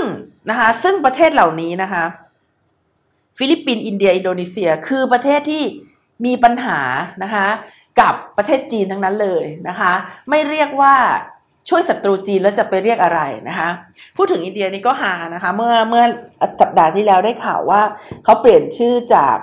[0.49, 2.03] นะคะซึ่งประเทศเหล่านี้นะคะ
[3.37, 5.63] ฟิลิปปินส์อินเดีย อินโดนีเซีย คือประเทศที่
[6.25, 6.79] มีปัญหา
[7.23, 7.47] นะคะ
[7.99, 9.93] กับประเทศจีนทั้งนั้นเลยนะคะ
[10.29, 10.95] ไม่เรียกว่า
[11.71, 13.19] ช่วยศัตรูจีนแล้วจะไปเรียกอะไร
[13.49, 13.69] นะคะ
[14.17, 16.03] พูดถึงอินเดียนี่ก็ฮานะคะ เมื่อเมื่อ
[16.61, 17.81] สัปดาห์ที่แล้วได้ข่าวว่า
[18.23, 19.37] เขาเปลี่ยนชื่อจาก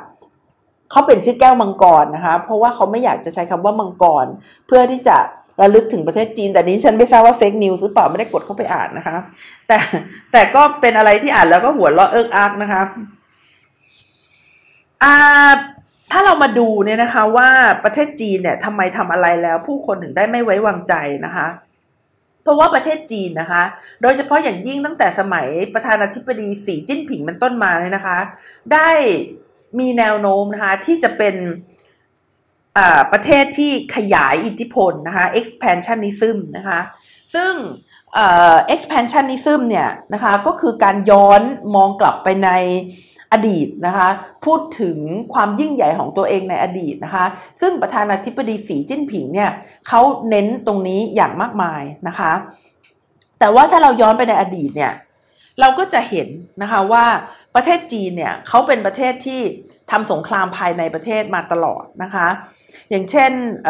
[0.91, 4.26] เขาเป็นชื่อแก้วมังกรนะคะ เพราะว่าเขาไม่อยากจะใช้คำว่ามังกร
[4.66, 5.16] เพื่อที่จะ
[5.61, 9.16] ระลึกถึงประเทศจีน แต่นี้ฉันไม่ทราบว่า fake news หรือเปล่าไม่ได้กดเข้าไปอ่านนะคะ
[9.68, 9.79] แต่
[10.33, 12.83] แต่ก็เป็นอะไรที่อ่านแล้วก็หัวเราะเอิ๊กอ๊ากนะคะ
[15.03, 15.14] อ่า
[16.12, 17.49] ถ้าเรามาดูเนี่ยนะคะว่า
[17.85, 21.47] ประเทศจีนเนี่ยทำไมทำอะไรแล้วผู้คนถึงได้ไม่ไว้วางใจนะคะ
[22.49, 23.62] เพราะว่าประเทศจีนนะคะ
[24.03, 28.18] โดยเฉพาะอย่างยิ่งตั้งแต่สมัยประธานาธิบดีสีจิ้นผิงเป็นต้นมาเนี่ยนะคะ
[28.72, 28.90] ได้
[29.78, 31.36] มีแนวโน้มนะคะที่จะเป็น
[33.12, 36.80] ประเทศที่ขยายอิทธิพลนะคะ expansionism นะคะ
[37.34, 37.53] ซึ่ง
[38.74, 41.40] expansionism เนี่ยนะคะก็คือการย้อน
[41.74, 42.51] มองกลับไปใน
[43.33, 44.09] อดีตนะคะ
[44.45, 44.99] พูดถึง
[45.35, 47.24] ความยิ่งใหญ่ของตัวเองในอดีตนะคะ
[47.61, 49.51] ซึ่งประธานาธิบดีสีจิ้นผิงเนี่ย
[49.89, 50.01] เขา
[50.31, 52.33] เน้นตรงนี้อย่างมากมายนะคะ
[53.39, 54.93] แต่ว่าถ้าเราย้อนไปในอดีตเนี่ย
[55.61, 56.29] เราก็จะเห็น
[56.62, 57.05] นะคะว่า
[57.55, 59.41] ประเทศจีนเนี่ยเขาเป็นประเทศที่
[59.91, 62.29] ทำสงครามภายในประเทศมาตลอดนะคะ
[62.91, 63.33] อย่างเช่น
[63.64, 63.68] เ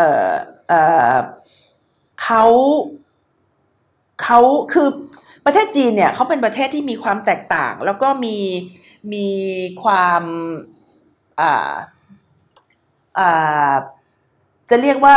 [0.69, 2.45] เเขา
[4.23, 4.41] เขา
[4.73, 4.89] คือ
[5.47, 8.37] ประเทศจีนเนี่ยเขาเป็นประเทศที่มีความแตกต่าง แล้วก็มี
[9.13, 9.31] มี
[9.83, 10.23] ความ
[11.41, 11.73] อ่า
[13.19, 13.73] อ่า
[14.71, 15.17] จะเรียกว่า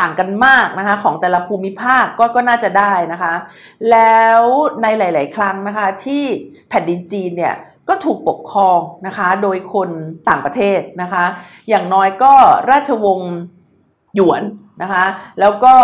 [0.00, 3.34] ต่างกันมากนะคะของแต่ละภูมิภาคก็ก็น่าจะได้นะคะ
[3.90, 4.40] แล้ว
[4.82, 6.24] ในหลาย ๆ ครั้งนะคะที่
[6.68, 7.54] แผ่นดินจีนเนี่ย
[7.88, 9.90] ก็ถูกปกครองนะคะโดยคน
[10.28, 11.24] ต่างประเทศนะคะ
[11.68, 12.32] อย่างน้อยก็
[12.70, 13.32] ราชวงศ์
[14.14, 14.42] หยวน
[14.82, 15.04] นะคะ
[15.40, 15.74] แล้วก็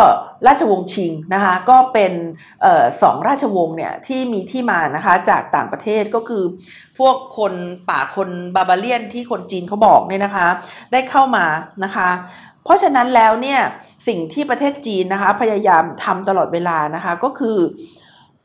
[0.47, 2.13] ราชวงศ์ชิงนะคะก็เป็น
[2.65, 2.67] อ
[3.03, 6.45] สองราชวงศ์เนี่ยที่มีที่มานะคะจากต่างประเทศก็คือ
[6.99, 7.55] พวกคน
[7.91, 10.47] ป่าคนบาบาเลียนที่คนจีนเขาบอกเนี่ยนะคะ
[10.93, 11.45] ได้เข้ามา
[11.85, 12.09] นะคะ
[12.65, 13.61] เพราะฉะนั้นแล้วเนี่ย
[14.09, 17.59] สิ่งที่ประเทศจีนนะคะพยายามทำตลอดเวลานะคะก็คือ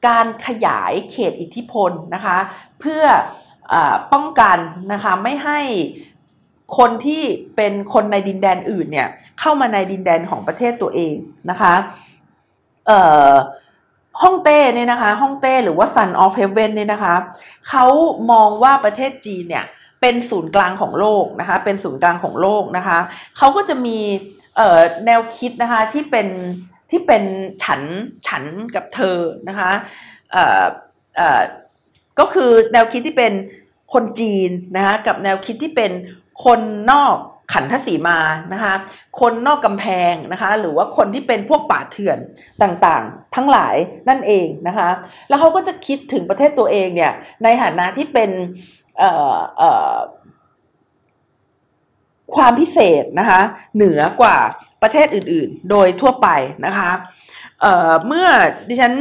[0.08, 2.38] การขยายเขตอิทธิพลนะคะ
[2.80, 3.04] เพื่อ
[3.74, 3.76] อ
[4.14, 4.58] ป้องกัน
[4.94, 5.60] นะคะไม่ให้
[6.78, 7.24] คนที่
[7.56, 9.08] เป็นคนในดินแดนอื่นเนี่ย
[9.40, 11.16] เข้ามาในดินแดนของประเทศตัวเอง
[11.50, 11.74] นะคะ
[12.88, 13.00] เอ่
[13.30, 13.32] อ
[14.22, 17.16] ฮ่องเต้เนี่ยนะคะฮ่องเต้หรือว่า Sun of Heaven เนี่ยนะคะ
[17.70, 17.86] เขา
[18.32, 19.66] มองว่าประเทศจีนเนี่ย
[20.02, 22.98] เป็นศูนย์กลางของโลกนะคะ เป็นศูนย์กลางของโลกนะคะ
[23.38, 24.00] เขาก็จะมี
[25.06, 26.28] แนวคิดนะคะที่เป็น
[26.92, 27.24] ที่เป็น
[27.64, 27.82] ฉัน
[28.28, 28.44] ฉัน
[28.76, 29.72] กับเธอนะคะ
[32.20, 33.34] ก็คือแนวคิดที่เป็น
[33.94, 35.92] คนจีนนะคะกับแนวคิดที่เป็น
[36.46, 36.60] คน
[36.92, 37.18] นอก
[37.54, 38.20] ขันทศีมา
[38.54, 38.74] นะคะ
[39.20, 42.20] คนนอกกำแพงนะคะ หรือว่าคนที่เป็นพวกป่าเถื่อน
[42.62, 43.76] ต่างๆ ทั้งหลาย
[44.10, 44.90] นั่นเองนะคะ
[45.30, 48.32] แล้วเขาก็จะคิดถึงประเทศตัวเองเนี่ยในฐานะที่เป็น
[52.36, 53.42] ความพิเศษนะคะ
[53.76, 54.38] เหนือกว่า
[54.82, 56.28] ประเทศอื่นๆ โดยทั่วไป
[56.66, 56.92] นะคะ
[57.62, 58.28] เเมื่อ
[58.70, 58.94] ดิฉัน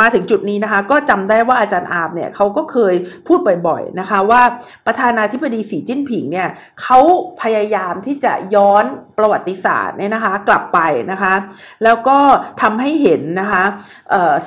[0.00, 2.94] มาถึงจุดนี้นะคะก็จำได้ว่าอาจารย์อาบเนี่ยเขาก็เคย
[3.26, 4.42] พูดบ่อยๆนะคะว่า
[4.86, 6.48] ประธานาธิบดีสีจิ้นผิงเนี่ย
[6.82, 6.98] เขา
[7.42, 8.84] พยายามที่จะย้อน
[9.18, 10.78] ประวัติศาสตร์เนี่ยนะคะกลับไป
[11.12, 11.34] นะคะ
[11.84, 12.18] แล้วก็
[12.62, 13.64] ทำให้เห็นนะคะ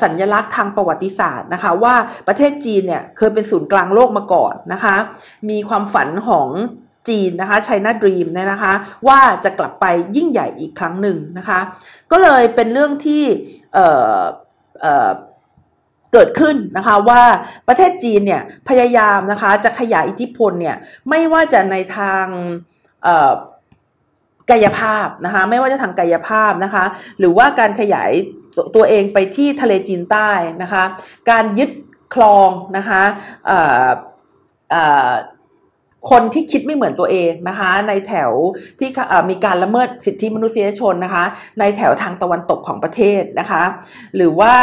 [0.02, 1.96] สัญลักษณ์ทางประวัติศาสตร์นะคะว่า
[2.28, 4.96] ประเทศจีนเนี่ยเคยเป็นศูนย์กลางโลกมาก่อนนะคะ
[5.50, 6.50] มีความฝันของ
[7.10, 8.74] จีนนะคะ China Dream เนี่ยนะคะ
[9.08, 9.86] ว่าจะกลับไป
[10.18, 11.60] ยิ่งใหญ่อีกครั้งหนึ่งนะคะ
[12.12, 13.24] ก็เลยเป็นเรื่องที่
[16.14, 17.22] เกิดขึ้นนะคะว่า
[17.68, 20.78] ประเทศจีนเนี่ยพยายามนะคะจะขยายอิทธิพลเนี่ย
[21.10, 22.26] ไม่ว่าจะในทาง
[24.52, 26.86] กายภาพนะคะไม่ว่าจะทางกายภาพนะคะ
[27.20, 28.12] หรือว่าการขยาย
[28.76, 30.30] ตัวเองไปที่ทะเลจีนใต้
[30.62, 30.84] นะคะ
[31.30, 31.72] การยึด
[32.14, 33.02] คลองนะคะ
[36.10, 38.32] คนที่คิดไม่เหมือนตัวเองนะคะ ในแถว
[38.80, 38.90] ที่
[39.30, 41.26] มีการละเมิดสิทธิมนุษยชนนะคะ
[41.60, 43.64] ในแถวทางตะวันตกของประเทศนะคะ
[44.16, 44.54] หรือว่า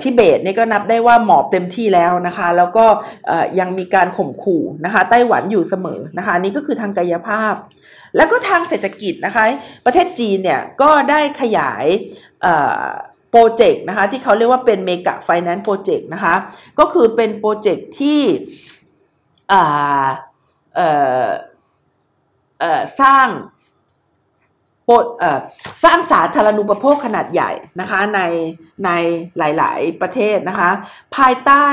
[0.00, 2.84] ที่เบตนี่ก็นับได้ว่าหมอบเต็มที่แล้วนะคะ แล้วก็
[3.60, 7.54] ยังมีการข่มขู่นะคะไต้หวันอยู่เสมอนะคะนี่ก็คือทางกายภาพ
[8.16, 9.44] แล้วก็ทางเศรษฐกิจนะคะ
[9.86, 11.86] ประเทศจีนเนี่ยก็ได้ขยาย
[13.30, 16.34] โปรเจกต์นะคะที่เขาเรียกว่าเป็นเมกะไฟแนนซ์โปรเจกต์นะคะ
[16.78, 18.20] ก็คือเป็นโปรเจกต์ที่
[23.00, 23.28] สร้าง
[25.84, 27.50] สร้างสาธารณูปโภคขนาดใหญ่
[27.80, 28.20] นะคะใน
[28.84, 28.90] ใน
[29.38, 30.70] หลาย ๆ ประเทศนะคะ
[31.16, 31.66] ภายใต้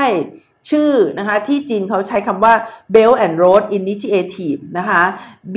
[0.70, 2.54] ชื่อนะคะที่จีนเขาใช้คำว่า
[2.94, 5.02] Belt and Road Initiative นะคะ
[5.54, 5.56] B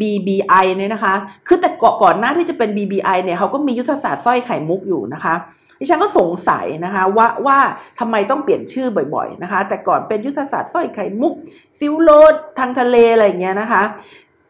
[0.00, 1.14] BBI เนี่ยนะคะ
[1.46, 1.70] คือแต่
[2.02, 5.34] ก่อนหน้าที่จะเป็น BBI เนี่ยเขาก็มียุทธศาสตร์สร้อยไข่มุกอยู่นะคะ
[5.78, 7.58] ดิฉันก็สงสัยนะคะว่าว่า
[7.98, 11.34] ทำไมต้องเปลี่ยนชื่อบ่อยๆนะคะ แต่ก่อนเป็นยุทธศาสตร์สร้อยไข่มุก
[11.78, 13.82] ซิลโลดทางทะเลอะไรเงี้ยนะคะ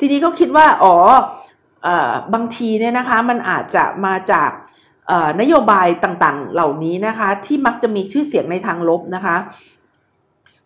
[0.00, 0.94] ทีนี้ก็คิดว่าอ๋อ
[2.34, 4.50] บางทีเนี่ยนะคะมันอาจจะมาจาก
[5.40, 9.36] นโยบายต่างๆ เหล่านี้นะคะ ที่มักจะมีชื่อเสียงในทางลบนะคะ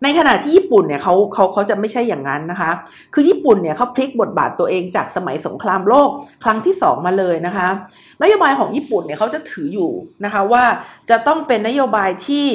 [0.02, 2.70] ในขณะที่ญี่ปุ่นเนี่ยเขาเขาเขาจะไม่ใช่อย่างนั้นนะคะ
[3.14, 6.08] คือญี่ปุ่นเนี่ยเขาพลิกบทบาทตัวเองจากสมัยสงครามโลก
[6.44, 7.68] ครั้งที่ 2 มาเลยนะคะ
[8.22, 9.90] นโยบายของญี่ปุ่นเนี่ยเขาจะถืออยู่
[10.24, 10.64] นะคะว่า
[11.10, 12.46] จะต้องเป็นนโยบายที่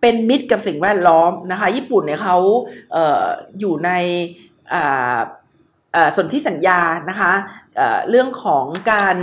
[0.00, 2.38] เป็นมิตรกับสิ่งแวดล้อมนะคะ ญี่ปุ่นเนี่ยเขา
[2.92, 3.24] เออ
[3.60, 3.90] อยู่ใน
[6.14, 7.32] ส่วนที่สัญญานะคะ
[7.76, 9.16] เเรื่องของการ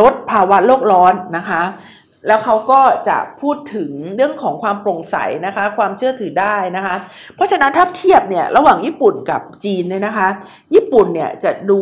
[0.00, 1.62] ลดภาวะโลกร้อนนะคะ
[2.26, 5.16] แล้วเขาก็จะพูดถึงเรื่องของความโปร่งใส
[5.46, 6.94] นะคะ ความเชื่อถือได้นะคะ
[7.34, 10.28] เพราะฉะนั้นถ้าเทียบเนี่ยระหว่างญี่ปุ่นกับจีนเนี่ยนะคะ
[10.74, 11.80] ญี่ปุ่นเนี่ยจะดู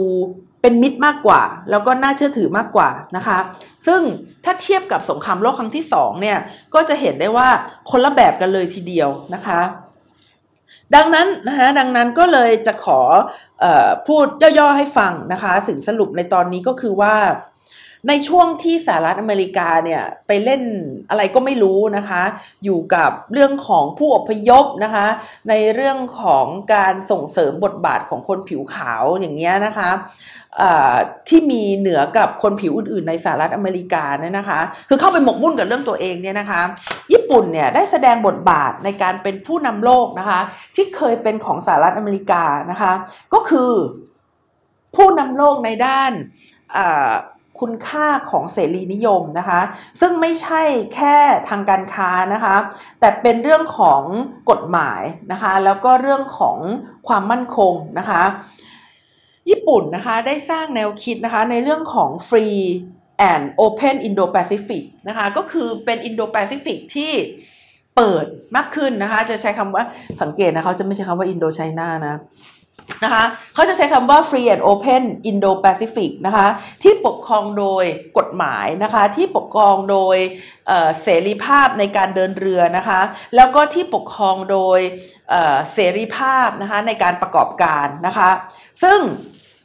[0.62, 3.38] เป็นมิตรมากกว่า แล้วก็น่าเชื่อถือมากกว่านะคะ
[3.86, 4.00] ซึ่ง
[4.44, 6.38] ถ้าเทียบกับสงครามโลกครั้งที่สองเนี่ย
[6.74, 7.48] ก็จะเห็นได้ว่า
[7.90, 9.60] คนละแบบกันเลยทีเดียวนะคะ
[10.94, 13.00] ดังนั้นนะคะดังนั้นก็เลยจะขอ
[13.62, 13.66] อ
[14.06, 14.26] พูด
[14.58, 17.14] ย่อๆให้ฟังนะคะ ถึงสรุปในตอนนี้ก็คือว่า
[18.08, 20.62] ในช่วงที่สหรัฐอเมริกาเนี่ยไปเล่น
[21.10, 22.22] อะไรก็ไม่รู้นะคะ
[22.64, 25.06] อยู่กับเรื่องของผู้อพยพนะคะ
[25.48, 29.90] ในเรื่องของการส่งเสริมบทบาทของคนผิวขาวอย่างเงี้ยนะคะ
[31.28, 36.62] ที่มีเหนือกับคนผิวอื่นๆ ในสหรัฐอเมริกาเนี่ยนะคะ คือเข้าไปหมกมุ่นกับเรื่องตัวเองเนี่ยนะคะ
[37.12, 40.40] ญี่ปุ่นเนี่ยได้แสดงบทบาทในการเป็นผู้นำโลกนะคะ
[40.76, 42.92] ที่เคยเป็นของสหรัฐอเมริกานะคะ
[43.34, 43.72] ก็คือ
[44.96, 46.12] ผู้นำโลกในด้าน
[47.60, 49.60] คุณค่าของเสรีนิยมนะคะ
[50.00, 50.62] ซึ่งไม่ใช่
[50.94, 51.16] แค่
[51.48, 52.56] ทางการค้านะคะ
[53.00, 54.02] แต่เป็นเรื่องของ
[54.50, 55.02] กฎหมาย
[55.32, 56.58] นะคะ แล้วก็เรื่องของ
[57.08, 58.22] ความมั่นคงนะคะ
[59.50, 62.60] ญี่ปุ่นนะคะได้สร้างแนวคิดนะคะในเรื่องของ free
[63.32, 67.12] and open Indo-Pacific นะคะ ก็คือเป็น Indo-Pacific ที่
[67.96, 68.26] เปิด
[68.56, 69.84] มากขึ้นนะคะ จะใช้คำว่า
[70.22, 72.14] สังเกตนะเขาจะไม่ใช้คำว่า Indo-China นะ
[73.04, 73.24] นะคะ
[73.54, 76.46] เขาจะใช้คำว่า free and open Indo-Pacific นะคะ
[76.82, 77.84] ที่ปกครองโดย
[78.18, 80.16] กฎหมายนะคะที่ปกครองโดย
[81.02, 83.00] เสรีภาพในการเดินเรือนะคะ
[83.36, 84.78] แล้วก็ที่ปกครองโดย
[85.72, 88.30] เสรีภาพนะคะในการประกอบการนะคะ
[88.82, 88.98] ซึ่ง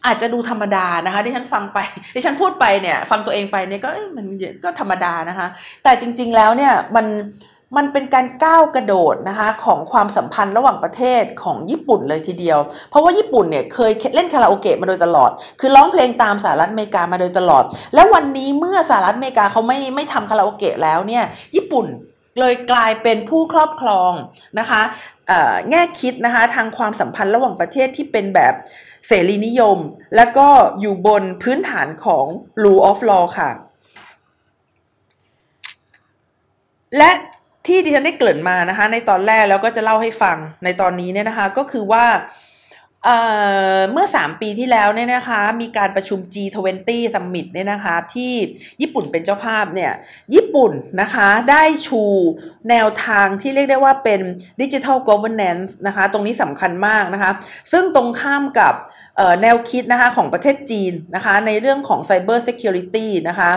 [0.06, 1.80] อาจจะดูธรรมดานะคะที่ฉันฟังไป
[2.14, 4.26] ที่ฉันพูดไปเนี่ยฟังตัวเองไปเนี่ยก็มัน
[4.64, 5.48] ก็ธรรมดานะคะ
[5.84, 7.06] แต่จริงๆแล้วเนี่ยมัน
[7.78, 12.60] มันเป็นการก้าวกระโดดนะคะของความสัมพันธ์ระหว่างประเทศของญี่ปุ่นเลยทีเดียว
[12.90, 17.64] เพราะว่าญี่ปุ่นเนี่ยเคยเล่นคาราโอเกะมาโดยตลอด คือร้องเพลงตามสหรัฐอเมริกามาโดยตลอด
[17.94, 21.24] แล้ววันนี้เมื่อสหรัฐอเมริกาเขาไม่ไม่ทำคาราโอเกะแล้วเนี่ย
[21.56, 21.86] ญี่ปุ่น
[22.40, 24.12] เลยกลายเป็นผู้ครอบครอง
[24.60, 24.82] นะคะ
[25.70, 28.54] แง่คิดนะคะทางความสัมพันธ์ระหว่างประเทศที่เป็นแบบ
[29.08, 29.78] เสรีนิยม
[30.16, 30.48] และก็
[30.82, 32.26] อยู่บนพื้นฐานของ
[32.64, 33.52] rule of law ค่ะ
[36.98, 37.12] และ
[37.68, 42.06] ที่ดิฉันได้เกริ่นมานะคะในตอนแรกแล้วก็จะเล่าให้ฟังในตอนนี้เนี่ยนะคะก็คือว่า
[43.92, 48.34] เมื่อ 3 ปีที่แล้วเนี่ยนะคะมีการประชุม G20 Summit เนี่ยนะคะที่
[48.82, 49.92] ญี่ปุ่นเป็นเจ้าภาพเนี่ย
[50.36, 52.04] ญี่ปุ่นนะคะได้ชู
[52.70, 54.22] แนวทางที่เรียกได้ว่าเป็น
[54.62, 57.32] Digital Governance นะคะตรงนี้สำคัญมากนะคะ
[57.72, 58.74] ซึ่งตรงข้ามกับ
[59.42, 63.52] แนวคิดนะคะของประเทศจีนนะคะในเรื่องของ Cyber Security นะคะ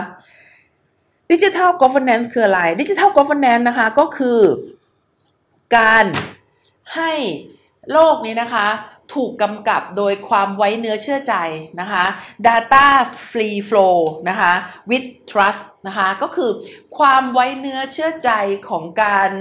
[1.31, 4.39] ดิจิทัล governance คืออะไรดิจิทัล governance นะคะก็คือ
[5.77, 6.05] การ
[6.95, 7.13] ให้
[7.91, 8.67] โลกนี้นะคะ
[9.13, 11.35] ถูกกำกับโดยความไว้เนื้อเชื่อใจ
[11.79, 12.03] นะคะ
[12.47, 12.85] data
[13.29, 13.97] free flow
[14.29, 14.53] นะคะ
[14.89, 16.51] with trust นะคะก็คือ
[16.97, 18.31] ความไว้เนื้อเชื่อใจ
[18.69, 19.31] ของการ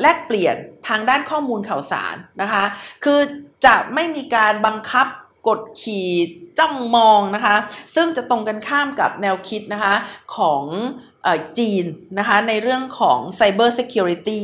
[0.00, 0.56] แลกเปลี่ยน
[0.88, 2.64] ทางด้านข้อมูลข่าวสารนะคะ
[3.04, 3.20] คือ
[3.66, 5.06] จะไม่มีการบังคับ
[5.48, 6.08] กดขี่
[6.60, 7.56] จ้องมองนะคะ
[7.94, 9.94] ซึ่งจะตรงกันข้ามกับแนวคิดนะคะ
[10.36, 10.64] ของ
[11.58, 11.84] จีน
[12.18, 14.42] นะคะในเรื่องของ Cyber Security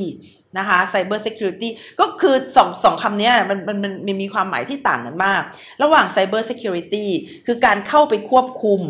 [0.58, 1.68] นะคะ Cyber Security
[2.00, 5.42] ก็คือสองสองคำนี้มันมันมันมีความหมายที่ต่างกันมาก
[5.82, 7.06] ระหว่าง Cyber Security
[7.46, 8.80] คือการเข้าไปควบคุม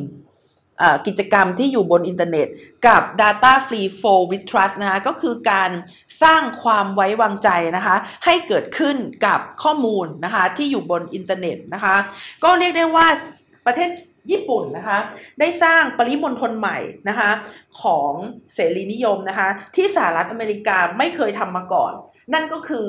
[1.06, 2.46] กิจกรรมที่อยู่บนอินเทอร์เน็ต
[2.86, 5.70] กับ Data Free Flow with Trust นะคะก็คือการ
[6.22, 8.96] สร้างความไว้วางใจนะคะให้เกิดขึ้น
[9.26, 11.96] กับข้อมูลนะคะที่อยู่บนอินเทอร์เน็ตนะคะ
[12.44, 13.06] ก็เรียกได้ว่า
[13.66, 13.90] ประเทศ
[14.30, 14.98] ญี่ปุ่นนะคะ
[15.40, 17.30] ได้สร้างปริมณฑลใหม่นะคะ
[17.82, 18.12] ของ
[18.54, 21.92] เสรีนิยมนะคะที่สหรัฐอเมริกาไม่เคยทำมาก่อน
[22.34, 22.88] นั่นก็คือ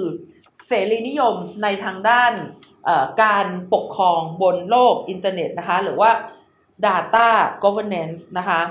[0.68, 2.34] เสรีนิยมในทางด้าน
[3.24, 6.12] การปกครองบนโลกอินเทอร์เน็ตนะคะหรือว่า
[6.86, 7.28] data
[7.64, 8.62] governance นะคะ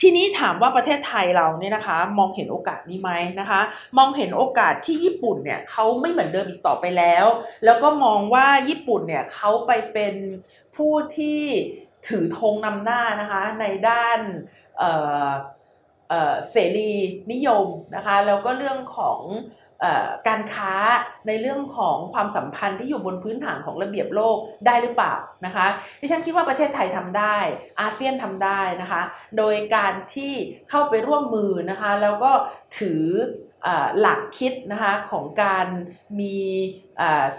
[0.00, 3.60] ทีนี้ถามว่าประเทศไทยเราเนี่ยนะคะ มองเห็นโอกาสนี้ไหมนะคะ
[3.98, 7.26] มองเห็นโอกาสที่ญี่ปุ่นเนี่ยเขาไม่เหมือนเดิมอีกต่อไปแล้ว
[7.64, 10.14] แล้วก็มองว่าญี่ปุ่นเนี่ยเขาไปเป็น
[10.76, 11.42] ผู้ที่
[12.08, 14.18] ถือธงนำหน้านะคะในด้าน
[16.50, 16.92] เสรี
[17.32, 17.66] นิยม
[17.96, 19.20] นะคะแล้วก็เรื่องของ
[20.28, 20.74] การค้า
[21.26, 25.14] ในเรื่องของความสัมพันธ์ที่อยู่บนพื้นฐานของระเบียบโลกได้หรือเปล่า
[25.46, 25.66] นะคะ
[26.00, 27.36] ดิฉันคิดว่าประเทศไทยทำได้
[27.80, 29.02] อาเซียนทำได้นะคะ
[29.38, 30.32] โดยการที่
[30.70, 32.32] เข้าไปร่วมมือนะคะ แล้วก็
[32.78, 33.04] ถือ
[34.00, 35.66] หลักคิดนะคะของการ
[36.20, 36.36] มี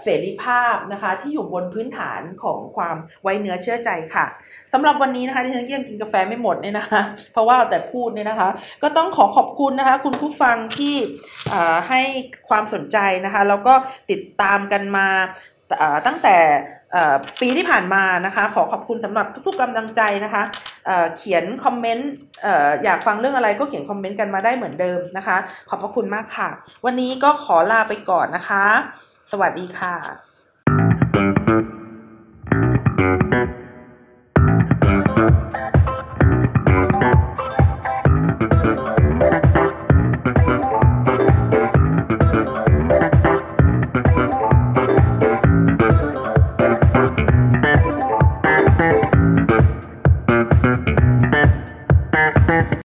[0.02, 4.26] เสรีภาพนะคะที่อยู่บนพื้นฐานของความไว้เนื้อเชื่อใจค่ะ
[4.72, 7.00] สำหรับวันนี้นะคะที่ฉันยังกินกาแฟไม่หมดเนี่ยนะคะ
[7.32, 8.48] เพราะว่าแต่พูดเนี่ยนะคะ
[8.82, 10.94] ก็ต้องขอขอบคุณนะคะ คุณผู้ฟังที่
[11.88, 12.02] ให้
[12.48, 13.74] ความสนใจนะคะ แล้วก็
[14.10, 15.08] ติดตามกันมา
[16.06, 16.36] ตั้งแต่
[17.40, 20.42] ปีที่ผ่านมานะคะ ขอขอบคุณสำหรับทุกๆกำลังใจนะคะ
[21.16, 22.10] เขียนคอมเมนต์
[22.84, 25.36] อยากฟังเรื่องอะไรก็เขียนคอมเมนต์กันมาได้เหมือนเดิมนะคะ
[25.68, 26.48] ขอบพระคุณมากค่ะ
[26.84, 28.64] วันนี้ก็ขอลาไปก่อนนะคะ
[29.32, 30.27] สวัสดีค่ะ